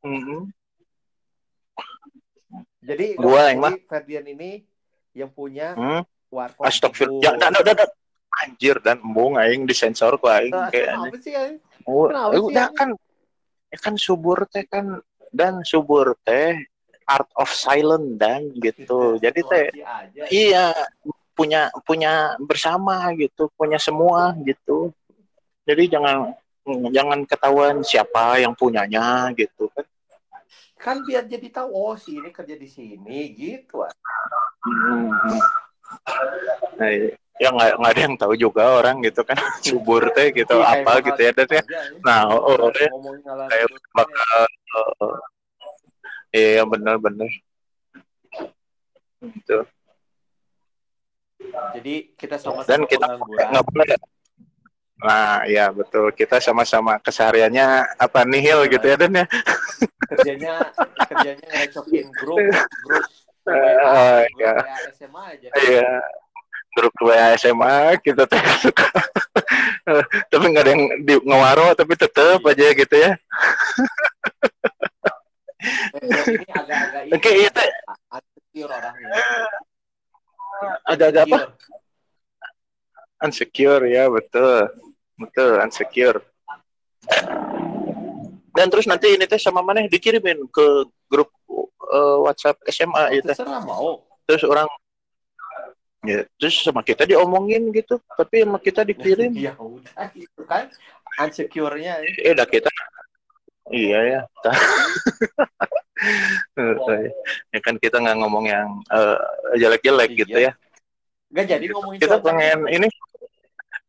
Mm-hmm. 0.07 0.41
jadi 2.87 3.07
gua 3.19 3.51
yang 3.51 3.61
mah. 3.61 3.75
Ferdian 3.91 4.27
ini 4.31 4.63
yang 5.17 5.33
punya 5.33 5.75
hmm? 5.75 6.03
warkop 6.31 6.63
Astagfirullah 6.69 7.25
ya, 7.25 7.33
dan, 7.41 7.53
dan, 7.57 7.75
dan, 7.75 7.91
anjir 8.45 8.77
dan 8.85 9.01
embung 9.01 9.41
aing 9.41 9.65
disensor 9.65 10.21
ku 10.21 10.29
aing 10.29 10.53
nah, 10.53 10.69
kayak 10.69 10.93
kenapa 10.93 11.19
sih 11.25 11.33
aing? 11.33 11.59
Oh, 11.89 12.13
eh, 12.13 12.43
udah 12.43 12.69
kan 12.77 12.93
ya 13.73 13.79
kan 13.81 13.95
subur 13.97 14.45
teh 14.53 14.69
kan 14.69 15.01
dan 15.33 15.65
subur 15.65 16.15
teh 16.23 16.55
art 17.09 17.31
of 17.39 17.49
silent 17.49 18.21
dan 18.21 18.53
gitu. 18.61 19.17
Jadi 19.25 19.41
teh 19.47 19.67
iya 20.29 20.71
punya 21.37 21.69
punya 21.85 22.33
bersama 22.41 23.13
gitu 23.13 23.53
punya 23.55 23.77
semua 23.77 24.33
gitu. 24.41 24.89
Jadi 25.69 25.93
jangan 25.93 26.33
jangan 26.91 27.23
ketahuan 27.29 27.85
siapa 27.85 28.41
yang 28.41 28.57
punyanya 28.57 29.29
gitu 29.37 29.69
kan. 29.77 29.85
Kan 30.81 30.97
biar 31.05 31.29
jadi 31.29 31.47
tahu 31.53 31.69
oh 31.77 31.95
si 32.01 32.17
ini 32.17 32.33
kerja 32.33 32.57
di 32.57 32.69
sini 32.69 33.37
gitu 33.37 33.85
ah. 33.85 33.93
hmm. 34.65 35.39
nah, 36.81 36.91
ya 37.37 37.49
nggak 37.53 37.71
nggak 37.79 37.93
ada 37.93 38.01
yang 38.01 38.17
tahu 38.17 38.35
juga 38.35 38.81
orang 38.81 39.05
gitu 39.05 39.21
kan. 39.21 39.37
Subur 39.67 40.09
teh 40.17 40.33
gitu 40.33 40.57
iya, 40.57 40.83
apa 40.83 41.05
gitu 41.05 41.21
ya 41.21 41.31
dan 41.37 41.49
ya. 41.53 41.63
nah 42.01 42.33
oh, 42.33 42.57
oh 42.57 42.73
ya. 42.73 42.89
kayak 43.53 43.69
bakal 43.93 44.41
oh, 45.05 45.17
iya 46.33 46.63
benar-benar 46.65 47.31
itu 49.27 49.59
jadi 51.77 51.95
kita 52.17 52.37
sama-sama 52.41 52.71
dan 52.71 52.81
kita 52.89 53.07
nggak 53.53 53.67
boleh 53.71 53.99
Nah, 54.97 55.45
ya 55.45 55.69
betul. 55.69 56.09
Kita 56.17 56.41
sama-sama 56.41 56.97
kesehariannya 57.05 58.01
apa 58.01 58.25
nihil 58.25 58.65
nah, 58.65 58.71
gitu 58.73 58.87
ya 58.89 58.97
Dan 58.97 59.13
ya. 59.13 59.27
Kerjanya 60.09 60.55
kerjanya 61.13 61.49
ngecokin 61.53 62.09
grup 62.17 62.41
grup 62.81 63.05
uh, 63.45 64.25
ya. 64.41 64.55
SMA 64.97 65.23
aja. 65.37 65.49
Iya. 65.53 66.01
Grup 66.77 66.97
WA 67.05 67.37
SMA 67.37 68.01
kita 68.01 68.25
tuh 68.31 68.41
suka. 68.65 68.89
tapi 70.33 70.45
nggak 70.51 70.65
ada 70.65 70.73
yang 70.73 70.85
di 71.05 71.15
ngewaro 71.23 71.77
tapi 71.77 71.93
tetep 71.95 72.41
iya. 72.43 72.53
aja 72.57 72.67
gitu 72.73 72.97
ya. 72.97 73.13
agak-agak 76.57 77.03
Oke, 77.13 77.31
itu 77.43 77.65
orangnya 78.65 79.11
agak-agak 80.85 81.25
apa? 81.29 81.39
Unsecure 83.25 83.85
ya 83.89 84.09
betul. 84.13 84.71
Betul 85.17 85.65
unsecure 85.65 86.21
dan 88.57 88.73
terus 88.73 88.89
nanti 88.89 89.13
ini 89.13 89.29
teh 89.29 89.37
sama 89.37 89.61
mana 89.61 89.85
dikirimin 89.85 90.49
ke 90.49 90.67
grup 91.13 91.29
uh, 91.93 92.25
WhatsApp 92.25 92.57
SMA 92.73 92.89
oh, 92.97 93.09
gitu 93.13 93.31
mau. 93.69 93.89
Terus 94.25 94.43
orang 94.49 94.67
ya 96.07 96.25
terus 96.41 96.65
sama 96.65 96.81
kita 96.81 97.05
diomongin 97.05 97.69
gitu 97.77 98.01
tapi 98.17 98.43
sama 98.43 98.57
kita 98.57 98.81
dikirim. 98.83 99.37
Ya 99.47 99.53
udah 99.61 100.09
itu 100.17 100.43
kan. 100.49 100.73
Unsecure-nya 101.17 102.01
ya. 102.01 102.09
eh 102.25 102.33
udah 102.33 102.49
kita. 102.49 102.73
Iya 103.67 103.99
ya 104.09 104.21
ya 107.53 107.61
kan 107.65 107.75
kita 107.81 107.97
nggak 108.01 108.17
ngomong 108.21 108.45
yang 108.45 108.69
uh, 108.93 109.17
jelek-jelek 109.57 110.11
iya. 110.13 110.21
gitu 110.21 110.39
ya. 110.39 110.53
Gak 111.35 111.47
jadi 111.51 111.65
ngomongin 111.73 111.99
Kita 111.99 112.23
pengen 112.23 112.71
ini 112.71 112.87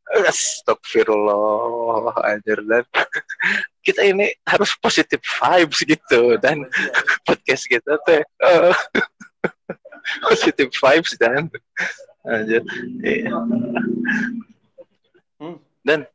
Astagfirullah 0.08 2.15
anjir 2.24 2.63
dan 2.63 2.88
kita 3.86 4.08
ini 4.08 4.32
harus 4.48 4.72
positif 4.80 5.20
vibes 5.20 5.84
gitu 5.84 6.39
dan 6.39 6.63
podcast 7.28 7.67
kita 7.67 8.00
teh 8.08 8.24
uh, 8.39 8.72
positif 10.32 10.72
vibes 10.80 11.12
dan 11.20 11.52
anjir 12.24 12.63
iya. 13.04 13.36
hmm. 15.43 15.60
dan 15.84 16.08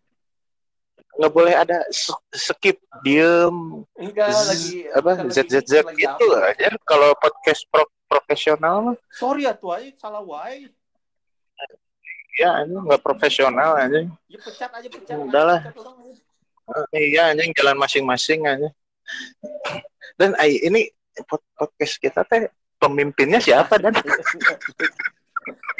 nggak 1.22 1.30
boleh 1.38 1.54
ada 1.54 1.86
skip 2.34 2.82
diem. 3.06 3.86
Enggak 3.94 4.34
lagi 4.34 4.90
apa 4.90 5.10
z 5.30 5.38
z 5.46 5.54
z 5.62 5.72
gitu 5.94 6.26
aja. 6.34 6.74
Kalau 6.82 7.14
podcast 7.22 7.62
pro 7.70 7.86
profesional 8.10 8.98
sorry 9.14 9.46
ya 9.46 9.54
tuh 9.56 9.72
salah 9.96 10.20
wae 10.20 10.68
ya 12.36 12.60
ini 12.60 12.76
nggak 12.76 13.00
profesional 13.00 13.72
aja 13.78 14.04
ya 14.28 14.38
pecat 14.42 14.68
aja 14.68 14.88
pecat 14.92 15.16
udahlah 15.16 15.72
uh, 16.68 16.86
iya 16.92 17.32
anjing 17.32 17.56
jalan 17.56 17.80
masing-masing 17.80 18.44
aja. 18.44 18.68
Dan 20.20 20.36
ay, 20.36 20.60
ini 20.60 20.92
podcast 21.56 21.96
kita 21.96 22.20
teh 22.28 22.52
pemimpinnya 22.76 23.40
siapa 23.40 23.80
dan? 23.80 23.96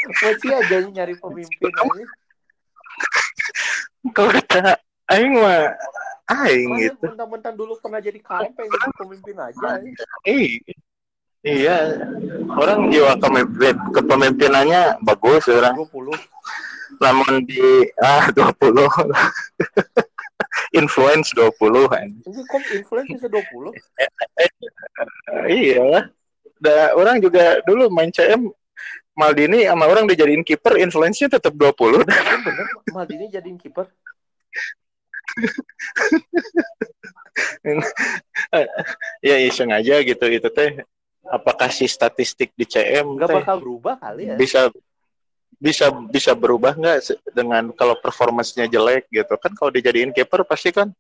Masih 0.09 0.53
aja 0.57 0.77
nyari 0.89 1.15
pemimpin 1.21 1.69
aja 1.69 2.05
kalau 4.11 4.31
kata 4.35 4.75
aing 5.13 5.35
mah 5.37 5.77
aing 6.33 6.71
Mana 6.73 6.83
gitu. 6.89 7.05
Mentang-mentang 7.13 7.55
dulu 7.55 7.77
pernah 7.79 8.01
jadi 8.01 8.19
KM 8.19 8.53
pengen 8.57 8.71
jadi 8.73 8.91
pemimpin 8.97 9.37
aja. 9.37 9.69
Eh, 10.25 10.59
iya. 11.45 11.79
Orang 12.53 12.89
jiwa 12.89 13.17
kepemimpin, 13.21 13.75
kepemimpinannya 13.93 14.83
bagus 15.05 15.45
orang. 15.53 15.77
20. 15.77 16.13
Namun 17.01 17.45
di 17.45 17.61
ah 18.01 18.33
20. 18.33 18.53
influence 20.73 21.33
20 21.37 21.93
kan. 21.93 22.09
Kok 22.25 22.63
influence 22.73 23.09
bisa 23.13 23.29
20? 23.29 23.73
iya. 25.53 26.09
Da, 26.63 26.95
orang 26.95 27.19
juga 27.19 27.59
dulu 27.67 27.91
main 27.91 28.09
CM 28.15 28.49
Maldini 29.13 29.69
sama 29.69 29.85
orang 29.91 30.09
dijadiin 30.09 30.41
kiper 30.41 30.81
influence-nya 30.81 31.37
tetap 31.37 31.53
20. 31.53 32.01
Iya, 32.09 32.37
bener, 32.41 32.67
Maldini 32.97 33.27
jadiin 33.29 33.59
kiper. 33.61 33.93
ya 39.25 39.37
iseng 39.41 39.73
aja 39.73 40.01
gitu 40.03 40.25
itu 40.29 40.49
teh. 40.49 40.83
Apakah 41.23 41.71
si 41.71 41.87
statistik 41.87 42.51
di 42.53 42.67
CM 42.67 43.17
nggak 43.17 43.31
bakal 43.31 43.57
berubah 43.63 43.95
kali 43.97 44.29
ya. 44.29 44.37
bisa 44.37 44.69
bisa 45.57 45.87
bisa 46.11 46.35
berubah 46.35 46.75
nggak 46.75 46.99
dengan 47.31 47.71
kalau 47.73 47.95
performance-nya 47.97 48.67
jelek 48.67 49.07
gitu? 49.09 49.33
Kan 49.39 49.55
kalau 49.55 49.71
dijadiin 49.71 50.11
kiper 50.11 50.43
pasti 50.43 50.75
kan 50.75 50.91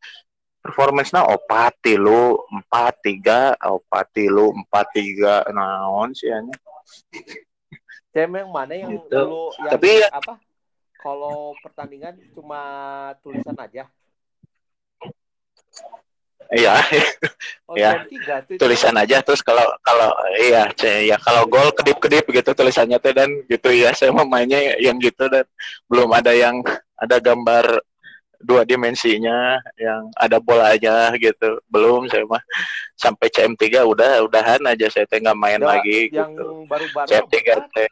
performance-nya 0.62 1.27
opat 1.27 1.75
tilu 1.83 2.38
empat 2.49 2.95
tiga 3.03 3.59
opat 3.59 4.07
tilu 4.14 4.55
empat 4.55 4.87
tiga 4.95 5.42
naon 5.51 6.14
sih 6.14 6.31
hanya 6.31 6.55
CM 8.14 8.31
yang 8.38 8.51
mana 8.55 8.73
yang 8.79 8.95
Gitu. 8.95 9.11
dulu 9.11 9.51
yang 9.59 9.73
Tapi 9.75 9.88
ya- 10.07 10.12
apa? 10.14 10.38
Kalau 11.03 11.59
pertandingan 11.59 12.14
cuma 12.31 12.62
tulisan 13.27 13.59
aja 13.59 13.90
iya. 16.54 16.74
Oh 17.66 17.76
Ya. 17.82 18.04
Tulisan 18.60 18.94
aja 19.00 19.24
terus 19.24 19.40
kalau 19.40 19.64
kalau 19.80 20.12
iya 20.36 20.68
ya 21.00 21.16
kalau 21.16 21.48
gol 21.48 21.72
kedip 21.72 21.98
kedip 21.98 22.28
gitu 22.28 22.52
tulisannya 22.52 23.00
tuh 23.00 23.16
dan 23.16 23.28
gitu 23.48 23.72
ya 23.72 23.96
saya 23.96 24.12
mau 24.12 24.28
mainnya 24.28 24.76
yang 24.78 25.00
gitu 25.00 25.28
dan. 25.32 25.48
Belum 25.88 26.12
ada 26.12 26.36
yang 26.36 26.60
ada 27.00 27.16
gambar 27.16 27.80
dua 28.42 28.66
dimensinya 28.66 29.56
yang 29.78 30.10
ada 30.18 30.36
bolanya 30.42 31.14
gitu. 31.16 31.62
Belum 31.70 32.10
saya 32.10 32.26
mah 32.28 32.42
sampai 32.98 33.30
CM3 33.32 33.82
udah 33.88 34.22
udahan 34.26 34.60
aja 34.68 34.86
saya 34.92 35.08
teh 35.08 35.18
nggak 35.22 35.38
main 35.38 35.62
lagi 35.62 36.12
yang 36.12 36.34
gitu. 36.36 36.66
baru-baru 36.68 37.08
CM3 37.08 37.36
berat. 37.40 37.66
teh 37.72 37.88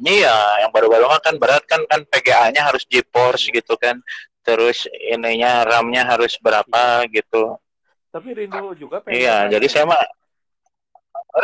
Iya, 0.00 0.64
yang 0.64 0.72
baru-baru 0.72 1.04
kan 1.20 1.36
berat 1.36 1.64
kan 1.68 1.84
kan 1.84 2.00
PGA-nya 2.08 2.64
harus 2.64 2.88
GeForce 2.88 3.52
gitu 3.52 3.76
kan. 3.76 4.00
Terus 4.40 4.88
ininya 4.88 5.68
RAM-nya 5.68 6.08
harus 6.08 6.40
berapa 6.40 7.04
gitu. 7.12 7.56
tapi 8.10 8.34
rindu 8.34 8.74
juga 8.74 8.98
pengen 8.98 9.22
Iya, 9.22 9.36
jadi 9.54 9.66
saya 9.70 9.86
mah 9.86 10.02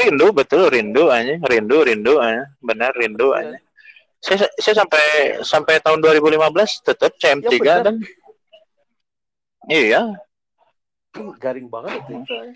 rindu 0.02 0.34
betul 0.34 0.66
rindu 0.66 1.14
aja, 1.14 1.38
rindu 1.46 1.86
rindu 1.86 2.18
aja, 2.18 2.42
benar 2.58 2.90
rindu 2.98 3.30
aja. 3.30 3.54
Saya 4.18 4.50
saya 4.58 4.82
sampai 4.82 5.04
sampai 5.46 5.78
tahun 5.78 6.02
2015 6.02 6.82
tetap 6.82 7.14
CM3 7.22 7.54
Ya, 7.62 7.76
dan 7.86 8.02
iya, 9.70 10.02
garing 11.38 11.70
banget 11.70 12.02
itu 12.10 12.34
ya. 12.34 12.50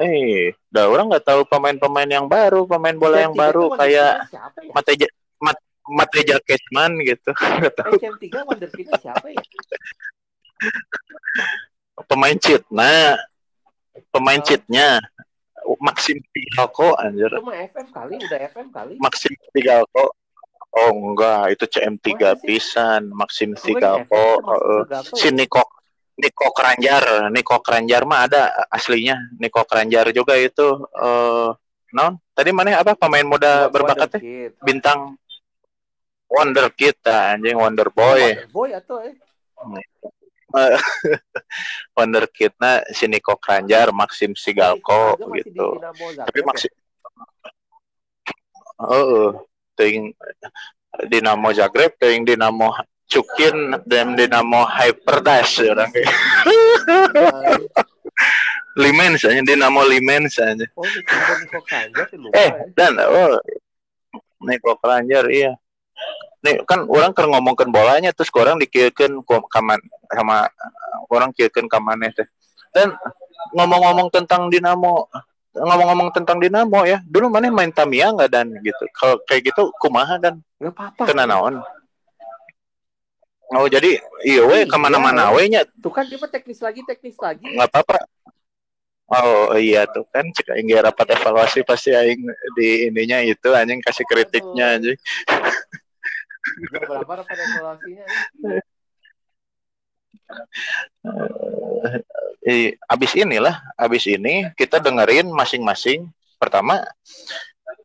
Eh, 0.00 0.56
udah 0.68 0.84
orang 0.88 1.06
nggak 1.08 1.24
tahu 1.24 1.40
pemain-pemain 1.44 2.08
yang 2.08 2.26
baru, 2.26 2.64
pemain 2.64 2.96
bola 2.96 3.20
yang 3.20 3.32
CM3 3.32 3.42
baru 3.42 3.64
kayak 3.76 4.12
ya? 4.26 4.40
Mateja 4.72 5.06
Mat, 5.38 5.58
Mateja 5.86 6.36
Kesman 6.40 6.92
gitu, 7.00 7.30
nggak 7.60 7.74
tahu 7.76 7.92
Eh, 7.92 8.00
CM3 8.00 8.24
Wonderkidnya 8.42 8.96
siapa 8.98 9.26
ya? 9.28 9.40
pemain 12.06 12.36
cheat, 12.36 12.64
nah 12.70 13.16
pemain 14.10 14.40
Oh. 14.40 14.44
cheatnya 14.44 15.00
Maxim 15.80 16.18
Tigalko 16.32 16.96
anjir, 16.98 17.30
Itu 17.30 17.40
mah 17.40 17.56
FM 17.56 17.88
kali, 17.88 18.14
udah 18.18 18.38
FM 18.50 18.68
kali. 18.70 18.94
Maxim 18.98 19.32
Tigalko. 19.54 20.12
Oh 20.70 20.90
enggak, 20.90 21.54
itu 21.54 21.64
CM3 21.66 22.06
Masa 22.14 22.30
sih? 22.32 22.46
pisan, 22.46 23.02
Maxim 23.10 23.50
Tigalko. 23.54 24.24
FM 24.38 24.44
termasuk 24.86 25.14
heeh. 25.14 25.20
Ya? 26.20 26.28
Niko 26.28 26.46
Keranjar, 26.52 27.04
Niko 27.32 27.56
Keranjar 27.64 28.02
mah 28.04 28.28
ada 28.28 28.52
aslinya. 28.68 29.16
Niko 29.40 29.64
Keranjar 29.64 30.12
juga 30.12 30.36
itu 30.36 30.84
eh 31.00 31.50
non. 31.96 32.20
Tadi 32.36 32.50
mana 32.52 32.76
apa 32.80 32.92
pemain 32.94 33.24
muda 33.24 33.66
Buat 33.66 33.72
berbakatnya? 33.72 34.20
Wonderkid. 34.20 34.52
Bintang 34.60 35.00
Wonder 36.30 36.70
Kid 36.70 37.02
ah, 37.10 37.34
anjing 37.34 37.58
Wonder 37.58 37.90
Boy. 37.90 38.22
Wonder 38.22 38.50
Boy 38.54 38.70
atau 38.70 39.02
eh? 39.02 39.14
Wonder 41.98 42.24
Kid 42.30 42.54
nah 42.60 42.84
si 42.94 43.10
Niko 43.10 43.34
Keranjar, 43.40 43.90
Maxim 43.90 44.38
Sigalko 44.38 45.18
Chicago 45.18 45.26
masih 45.26 45.42
di 45.42 45.50
gitu. 45.50 45.66
Tapi 46.22 46.38
ya? 46.38 46.46
Maxim 46.46 46.72
Oh, 48.80 49.44
teuing 49.76 50.16
Dinamo 51.04 51.52
Zagreb, 51.52 52.00
teuing 52.00 52.24
Dinamo 52.24 52.72
Cukin 53.10 53.74
dan 53.90 54.14
Dinamo 54.14 54.62
Hyperdash 54.70 55.66
orang 55.66 55.90
kayak 55.90 56.06
ya? 56.06 56.14
Limens 58.78 59.26
aja 59.26 59.42
Dinamo 59.42 59.82
Limens 59.82 60.38
aja. 60.38 60.62
Oh, 60.78 60.86
Niko 60.86 61.58
Eh, 62.30 62.50
dan 62.78 62.94
oh 63.02 63.42
Niko 64.46 64.78
Keranjar 64.78 65.26
iya. 65.26 65.58
Nih 66.40 66.62
kan 66.64 66.86
orang 66.88 67.12
kan 67.12 67.28
ngomongkan 67.28 67.68
bolanya 67.68 68.14
terus 68.14 68.30
orang 68.32 68.56
dikirkeun 68.62 69.20
ku 69.26 69.42
kaman 69.50 69.82
sama 70.08 70.48
orang 71.12 71.34
kiekeun 71.34 71.66
ka 71.66 71.82
maneh 71.82 72.14
teh. 72.14 72.24
Dan 72.70 72.94
ngomong-ngomong 73.58 74.08
tentang 74.14 74.48
Dinamo 74.48 75.10
ngomong-ngomong 75.50 76.14
tentang 76.14 76.38
Dinamo 76.38 76.86
ya, 76.86 77.02
dulu 77.02 77.26
mana 77.26 77.50
main 77.50 77.74
Tamiya 77.74 78.14
nggak 78.14 78.30
dan 78.30 78.54
gitu. 78.62 78.84
Kalau 78.94 79.18
kayak 79.26 79.50
gitu 79.50 79.74
kumaha 79.82 80.14
dan 80.22 80.38
Nggak 80.62 80.72
apa-apa. 80.78 81.02
kena 81.10 81.24
naon? 81.26 81.58
Oh 83.50 83.66
jadi 83.66 83.98
iya 84.22 84.42
we 84.46 84.62
Iya. 84.62 84.70
ke 84.70 84.76
mana-mana 84.78 85.34
we 85.34 85.50
nya 85.50 85.66
Tuh 85.82 85.90
kan 85.90 86.06
dia 86.06 86.18
teknis 86.30 86.62
lagi, 86.62 86.86
teknis 86.86 87.18
lagi. 87.18 87.46
nggak 87.50 87.66
apa-apa. 87.66 87.98
Oh 89.10 89.58
iya 89.58 89.90
tuh 89.90 90.06
kan 90.14 90.22
cek 90.30 90.54
aing 90.54 90.70
rapat 90.78 91.18
evaluasi 91.18 91.66
pasti 91.66 91.90
aing 91.90 92.22
di 92.54 92.86
ininya 92.86 93.18
itu 93.26 93.50
anjing 93.50 93.82
kasih 93.82 94.06
kritiknya 94.06 94.78
anjing. 94.78 94.94
Berapa 96.86 97.26
rapat 97.26 97.36
evaluasinya? 97.42 98.06
Eh, 102.46 102.78
abis 102.86 103.12
inilah, 103.18 103.58
abis 103.74 104.06
ini 104.06 104.46
kita 104.54 104.78
dengerin 104.78 105.26
masing-masing. 105.26 106.06
Pertama, 106.40 106.80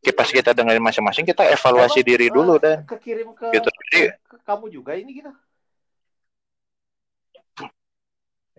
ki- 0.06 0.16
pas 0.16 0.30
kita 0.30 0.54
dengerin 0.56 0.80
masing-masing, 0.80 1.26
kita 1.28 1.44
evaluasi 1.52 2.00
Emang, 2.06 2.10
diri 2.14 2.28
eh, 2.30 2.32
dulu 2.32 2.54
dan 2.62 2.86
Kekirim 2.88 3.34
ke, 3.36 3.50
gitu. 3.52 3.68
Jadi 3.68 4.02
ke 4.30 4.38
kamu 4.46 4.66
juga 4.72 4.94
ini 4.96 5.12
gitu. 5.20 5.32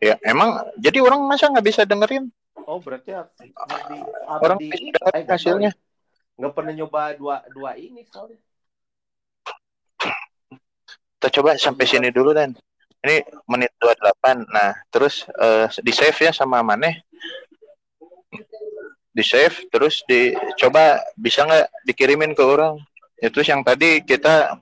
Ya 0.00 0.14
emang, 0.24 0.60
jadi 0.76 1.00
orang 1.00 1.24
masa 1.24 1.48
nggak 1.48 1.66
bisa 1.66 1.82
dengerin 1.88 2.28
Oh 2.66 2.82
berarti 2.82 3.14
harus 3.14 3.30
orang 4.26 4.58
di, 4.58 4.66
bisa 4.72 4.82
eh, 4.88 4.92
dengerin 4.96 5.22
tahu 5.22 5.34
hasilnya. 5.36 5.72
ya. 5.76 5.80
Nggak 6.36 6.52
pernah 6.56 6.72
nyoba 6.72 7.02
dua 7.14 7.36
dua 7.54 7.70
ini 7.78 8.02
soalnya. 8.08 8.40
Kita 11.16 11.28
coba 11.40 11.54
sampai 11.60 11.84
sini 11.86 12.08
dulu 12.10 12.34
dan 12.34 12.52
ini 13.06 13.22
menit 13.46 13.72
28. 13.78 14.50
Nah, 14.50 14.74
terus 14.90 15.28
eh, 15.30 15.70
di 15.78 15.92
save 15.94 16.18
ya 16.18 16.32
sama 16.34 16.64
Maneh. 16.66 17.06
Di 19.14 19.24
save 19.24 19.70
terus 19.70 20.02
dicoba 20.04 21.00
bisa 21.14 21.46
nggak 21.46 21.86
dikirimin 21.86 22.34
ke 22.34 22.42
orang. 22.42 22.82
Itu 23.22 23.40
yang 23.46 23.62
tadi 23.62 24.02
kita 24.02 24.58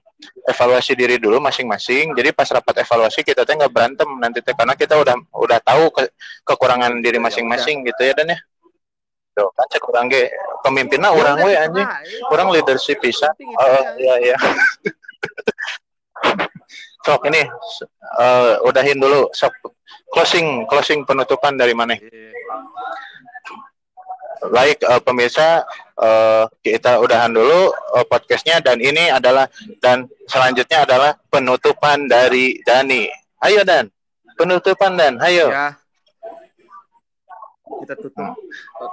evaluasi 0.48 0.92
diri 0.96 1.16
dulu 1.20 1.42
masing-masing. 1.42 2.14
Jadi 2.14 2.30
pas 2.32 2.48
rapat 2.48 2.84
evaluasi 2.84 3.20
kita 3.26 3.44
teh 3.44 3.54
nggak 3.54 3.72
berantem 3.72 4.08
nanti 4.18 4.40
teh 4.40 4.54
karena 4.54 4.74
kita 4.78 4.98
udah 4.98 5.14
udah 5.34 5.58
tahu 5.60 5.90
ke, 5.92 6.02
kekurangan 6.46 7.02
diri 7.02 7.18
masing-masing 7.18 7.84
gitu 7.86 8.02
ya 8.02 8.14
dan 8.16 8.34
ya. 8.34 8.38
Tuh, 9.34 9.50
kan 9.50 9.66
cek 9.66 9.82
orang 9.90 10.06
ge 10.06 10.30
pemimpinnya 10.62 11.10
Ya 11.10 11.18
orang 11.18 11.36
we 11.42 11.50
terserah. 11.50 11.66
anjing. 11.66 11.88
Orang 12.30 12.46
kalau 12.46 12.54
leadership 12.54 12.98
bisa. 13.02 13.26
Oh, 13.34 13.66
ya. 13.66 13.80
iya 13.98 14.14
iya. 14.30 14.36
Sok 17.04 17.28
ini 17.28 17.44
eh, 18.16 18.54
udahin 18.64 18.96
dulu 18.96 19.28
sok 19.36 19.52
closing 20.08 20.64
closing 20.64 21.04
penutupan 21.04 21.52
dari 21.58 21.76
mana? 21.76 21.98
Baik 24.42 24.82
eh, 24.82 25.00
pemirsa 25.02 25.62
eh, 26.00 26.44
kita 26.64 26.98
udahan 26.98 27.30
dulu 27.30 27.70
eh, 27.70 28.04
podcastnya 28.08 28.58
dan 28.58 28.82
ini 28.82 29.08
adalah 29.10 29.46
dan 29.78 30.10
selanjutnya 30.26 30.84
adalah 30.84 31.10
penutupan 31.30 32.10
dari 32.10 32.58
Dani. 32.66 33.06
Ayo 33.44 33.60
Dan, 33.62 33.92
penutupan 34.34 34.96
Dan, 34.96 35.20
ayo. 35.20 35.52
Ya. 35.52 35.76
Kita 37.64 37.94
tutup 38.00 38.36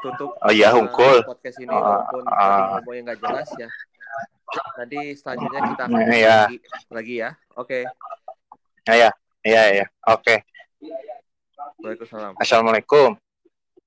tutup 0.04 0.30
Oh 0.44 0.52
iya, 0.52 0.72
hungkul. 0.76 1.24
podcast 1.24 1.60
ini 1.60 1.72
Ah, 1.72 1.80
walaupun 2.08 2.24
ah. 2.28 2.36
tadi 2.36 2.62
ngomongnya 2.76 3.02
nggak 3.08 3.20
jelas 3.24 3.50
ya. 3.56 3.70
Nanti 4.52 5.00
selanjutnya 5.16 5.62
kita 5.72 5.84
akan 5.88 6.02
iya. 6.12 6.38
lagi, 6.48 6.58
lagi 6.92 7.16
ya. 7.24 7.30
Oke. 7.56 7.88
Iya, 8.88 9.10
iya, 9.48 9.64
iya. 9.80 9.86
Oke. 10.12 10.44
Waalaikumsalam. 11.82 12.36
Assalamualaikum. 12.38 13.16